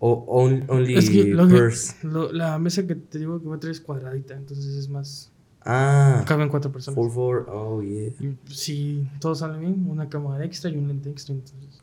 O 0.00 0.12
on- 0.28 0.64
only 0.68 0.94
Es 0.96 1.10
que, 1.10 1.24
lo 1.24 1.48
que- 1.48 1.54
purse. 1.56 1.94
lo- 2.06 2.30
la 2.32 2.58
mesa 2.58 2.86
que 2.86 2.94
te 2.94 3.18
digo 3.18 3.40
que 3.42 3.48
va 3.48 3.56
a 3.56 3.60
traer 3.60 3.72
es 3.72 3.80
cuadradita, 3.80 4.34
entonces 4.34 4.74
es 4.76 4.88
más... 4.88 5.32
Ah, 5.62 6.24
Caben 6.26 6.48
cuatro 6.48 6.70
personas. 6.70 6.94
four 6.94 7.10
four. 7.12 7.46
Oh 7.52 7.82
yeah. 7.82 8.12
Y 8.20 8.36
si 8.52 9.06
todo 9.20 9.34
sale 9.34 9.58
bien, 9.58 9.86
una 9.88 10.08
cámara 10.08 10.44
extra 10.44 10.70
y 10.70 10.76
un 10.76 10.86
lente 10.88 11.10
extra, 11.10 11.34
entonces... 11.34 11.80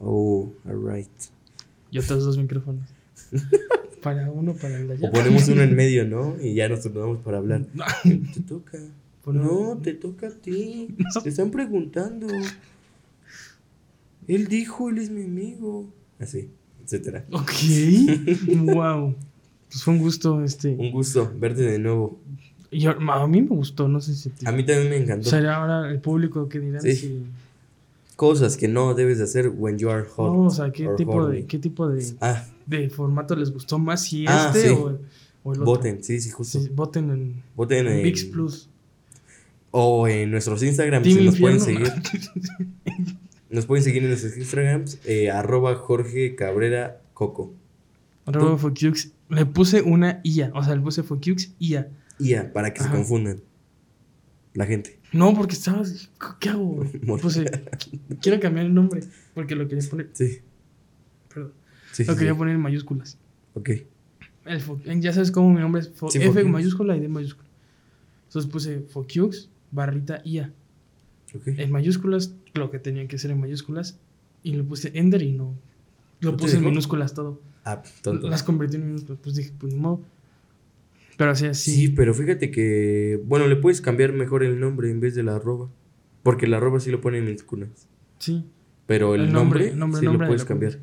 Oh, 0.00 0.50
alright. 0.66 1.10
Y 1.90 1.98
otros 1.98 2.24
dos 2.24 2.38
micrófonos. 2.38 2.88
para 4.02 4.30
uno, 4.30 4.54
para 4.54 4.76
el 4.78 4.88
de 4.88 4.94
allá. 4.94 5.08
O 5.08 5.12
ponemos 5.12 5.46
uno 5.48 5.62
en 5.62 5.74
medio, 5.76 6.06
¿no? 6.06 6.36
Y 6.40 6.54
ya 6.54 6.68
nos 6.68 6.82
turnamos 6.82 7.18
para 7.18 7.38
hablar. 7.38 7.66
Te 8.02 8.40
toca. 8.46 8.78
No, 9.26 9.76
te 9.82 9.92
toca 9.92 10.28
a 10.28 10.30
ti. 10.30 10.96
Te 11.22 11.28
están 11.28 11.50
preguntando. 11.50 12.26
Él 14.26 14.46
dijo, 14.48 14.88
él 14.88 14.96
es 14.98 15.10
mi 15.10 15.24
amigo. 15.24 15.86
Así, 16.18 16.50
etcétera. 16.88 17.24
Ok. 17.32 17.50
wow. 18.74 19.14
Pues 19.70 19.82
fue 19.82 19.92
un 19.94 20.00
gusto 20.00 20.42
este. 20.42 20.74
Un 20.78 20.90
gusto 20.90 21.30
verte 21.38 21.60
de 21.62 21.78
nuevo. 21.78 22.18
Y 22.70 22.86
a, 22.86 22.92
a 22.92 23.26
mí 23.26 23.42
me 23.42 23.48
gustó, 23.48 23.86
no 23.88 24.00
sé 24.00 24.14
si 24.14 24.30
a 24.30 24.32
ti. 24.32 24.46
A 24.46 24.52
mí 24.52 24.64
también 24.64 24.88
me 24.90 24.96
encantó. 24.96 25.28
Será 25.28 25.56
ahora 25.56 25.90
el 25.90 26.00
público 26.00 26.48
que 26.48 26.58
dirán 26.60 26.80
Sí. 26.82 26.94
si. 26.96 27.22
Cosas 28.16 28.56
que 28.56 28.66
no 28.66 28.94
debes 28.94 29.18
de 29.18 29.24
hacer 29.24 29.48
when 29.54 29.78
you 29.78 29.90
are 29.90 30.04
hot. 30.04 30.32
No, 30.34 30.42
o 30.44 30.50
sea, 30.50 30.72
qué 30.72 30.88
tipo 30.96 31.12
horny. 31.12 31.42
de, 31.42 31.46
qué 31.46 31.58
tipo 31.58 31.86
de, 31.88 32.04
Ah, 32.20 32.44
de 32.66 32.90
formato 32.90 33.36
les 33.36 33.52
gustó 33.52 33.78
más, 33.78 34.02
si 34.02 34.24
Ah, 34.26 34.46
este 34.52 34.68
sí. 34.70 34.74
o, 34.74 34.88
el- 34.90 34.98
o 35.44 35.52
el 35.52 35.60
otro. 35.60 35.64
voten, 35.64 36.02
sí, 36.02 36.20
sí, 36.20 36.30
justo. 36.30 36.58
Sí, 36.60 36.68
voten 36.74 37.10
en, 37.10 37.42
Voten 37.54 37.86
en 37.86 37.92
en, 37.98 38.02
VIX 38.02 38.24
Plus. 38.24 38.68
O 39.70 40.08
en 40.08 40.30
nuestros 40.32 40.62
Instagrams, 40.64 41.06
si 41.06 41.24
nos 41.24 41.38
pueden 41.38 41.60
seguir. 41.60 41.92
Nos 43.50 43.66
pueden 43.66 43.82
seguir 43.84 44.02
en 44.02 44.10
nuestros 44.10 44.36
Instagrams, 44.36 44.98
eh, 45.06 45.30
arroba 45.30 45.74
Jorge 45.74 46.34
Cabrera 46.34 47.00
Coco. 47.14 47.54
Arroba. 48.26 48.58
Foquiux. 48.58 49.12
Le 49.30 49.46
puse 49.46 49.82
una 49.82 50.20
IA, 50.22 50.50
o 50.54 50.62
sea, 50.62 50.74
le 50.74 50.82
puse 50.82 51.02
Foquiux 51.02 51.52
IA. 51.58 51.88
IA, 52.18 52.52
para 52.52 52.72
que 52.74 52.82
se 52.82 52.90
confundan. 52.90 53.40
La 54.54 54.66
gente. 54.66 54.98
No, 55.12 55.34
porque 55.34 55.54
estaba. 55.54 55.82
¿Qué 56.40 56.48
hago? 56.50 56.84
Puse. 57.22 57.44
Quiero 58.20 58.40
cambiar 58.40 58.66
el 58.66 58.74
nombre. 58.74 59.00
Porque 59.34 59.54
lo 59.54 59.66
quería 59.68 59.88
poner. 59.88 60.10
Sí. 60.12 60.40
Perdón. 61.32 61.52
Sí, 61.92 62.04
Lo 62.04 62.12
sí, 62.12 62.18
quería 62.18 62.32
sí. 62.34 62.38
poner 62.38 62.54
en 62.54 62.60
mayúsculas. 62.60 63.18
Ok. 63.54 63.70
El 64.44 64.60
Fo- 64.62 64.80
ya 65.00 65.12
sabes 65.12 65.30
cómo 65.30 65.50
mi 65.52 65.60
nombre 65.60 65.82
es 65.82 65.88
F 65.88 65.96
Focux. 65.98 66.44
mayúscula 66.46 66.96
y 66.96 67.00
D 67.00 67.08
mayúscula. 67.08 67.48
Entonces 68.26 68.50
puse 68.50 68.80
Focux 68.80 69.48
barrita 69.70 70.20
IA. 70.24 70.52
En 71.44 71.70
mayúsculas, 71.70 72.34
lo 72.54 72.70
que 72.70 72.78
tenía 72.78 73.06
que 73.06 73.18
ser 73.18 73.30
en 73.30 73.40
mayúsculas. 73.40 73.98
Y 74.42 74.52
le 74.52 74.62
puse 74.64 74.90
Ender 74.94 75.22
y 75.22 75.32
no. 75.32 75.54
Lo 76.20 76.32
¿No 76.32 76.36
te 76.36 76.42
puse 76.42 76.56
en 76.56 76.64
minúsculas 76.64 77.14
todo. 77.14 77.40
Ah, 77.64 77.82
tonto. 78.02 78.28
Las 78.28 78.42
convertí 78.42 78.76
en 78.76 78.86
minúsculas. 78.86 79.20
Pues 79.22 79.36
dije, 79.36 79.52
pues 79.58 79.72
ni 79.72 79.78
modo. 79.78 80.00
Pero 81.16 81.32
así, 81.32 81.46
así. 81.46 81.72
Sí, 81.72 81.88
pero 81.88 82.14
fíjate 82.14 82.50
que. 82.50 83.20
Bueno, 83.26 83.46
le 83.46 83.56
puedes 83.56 83.80
cambiar 83.80 84.12
mejor 84.12 84.42
el 84.42 84.58
nombre 84.60 84.90
en 84.90 85.00
vez 85.00 85.14
de 85.14 85.22
la 85.22 85.36
arroba. 85.36 85.68
Porque 86.22 86.46
la 86.46 86.58
arroba 86.58 86.80
sí 86.80 86.90
lo 86.90 87.00
pone 87.00 87.18
en 87.18 87.24
minúsculas. 87.24 87.88
Sí. 88.18 88.44
Pero 88.86 89.14
el, 89.14 89.22
El 89.22 89.32
nombre, 89.32 89.64
nombre, 89.66 89.76
nombre, 89.76 90.00
sí 90.00 90.06
nombre 90.06 90.18
lo 90.18 90.24
de 90.24 90.28
puedes 90.28 90.44
cambiar. 90.44 90.78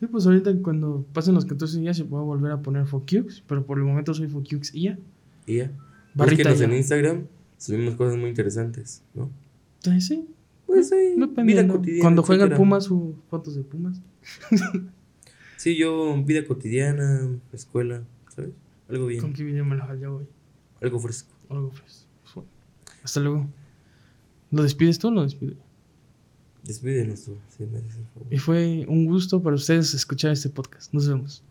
Sí, 0.00 0.06
pues 0.06 0.26
ahorita 0.26 0.54
cuando 0.62 1.04
pasen 1.12 1.34
los 1.34 1.44
14 1.44 1.80
días 1.80 1.96
se 1.96 2.04
puede 2.04 2.22
volver 2.24 2.52
a 2.52 2.62
poner 2.62 2.86
Focux. 2.86 3.42
Pero 3.46 3.66
por 3.66 3.78
el 3.78 3.84
momento 3.84 4.14
soy 4.14 4.28
Focux 4.28 4.74
IA. 4.74 4.98
Barrita 6.14 6.50
Búsquenos 6.50 6.60
en 6.60 6.70
IA. 6.70 6.76
Instagram. 6.76 7.26
Subimos 7.56 7.96
cosas 7.96 8.16
muy 8.16 8.28
interesantes, 8.28 9.02
¿no? 9.14 9.30
Sí, 9.80 10.00
sí. 10.00 10.28
Pues 10.66 10.88
sí. 10.90 11.14
Vida 11.44 11.66
cotidiana. 11.66 12.02
Cuando 12.02 12.22
juega 12.22 12.44
el. 12.44 12.54
Pumas, 12.54 12.84
su 12.84 13.16
fotos 13.28 13.54
de 13.54 13.62
Pumas. 13.62 14.00
Sí, 15.56 15.76
yo, 15.76 16.22
vida 16.22 16.46
cotidiana, 16.46 17.28
escuela, 17.52 18.04
¿sabes? 18.28 18.52
Algo 18.88 19.06
¿Con 19.06 19.08
bien. 19.08 19.32
qué 19.32 19.42
video 19.42 19.64
me 19.64 19.76
falló 19.76 20.18
hoy? 20.18 20.26
Algo 20.80 21.00
fresco. 21.00 21.34
Algo 21.48 21.70
pues, 21.70 22.06
fue. 22.22 22.44
Hasta 23.02 23.18
luego. 23.18 23.48
¿Lo 24.52 24.62
despides 24.62 25.00
tú 25.00 25.08
o 25.08 25.10
lo 25.10 25.24
despido? 25.24 25.56
Despídenos 26.62 27.24
tú, 27.24 27.36
si 27.48 27.66
me 27.66 27.78
haces 27.78 27.96
el 27.96 28.06
favor. 28.06 28.28
Y 28.32 28.38
fue 28.38 28.86
un 28.88 29.06
gusto 29.06 29.42
para 29.42 29.56
ustedes 29.56 29.94
escuchar 29.94 30.30
este 30.30 30.48
podcast. 30.48 30.94
Nos 30.94 31.08
vemos. 31.08 31.42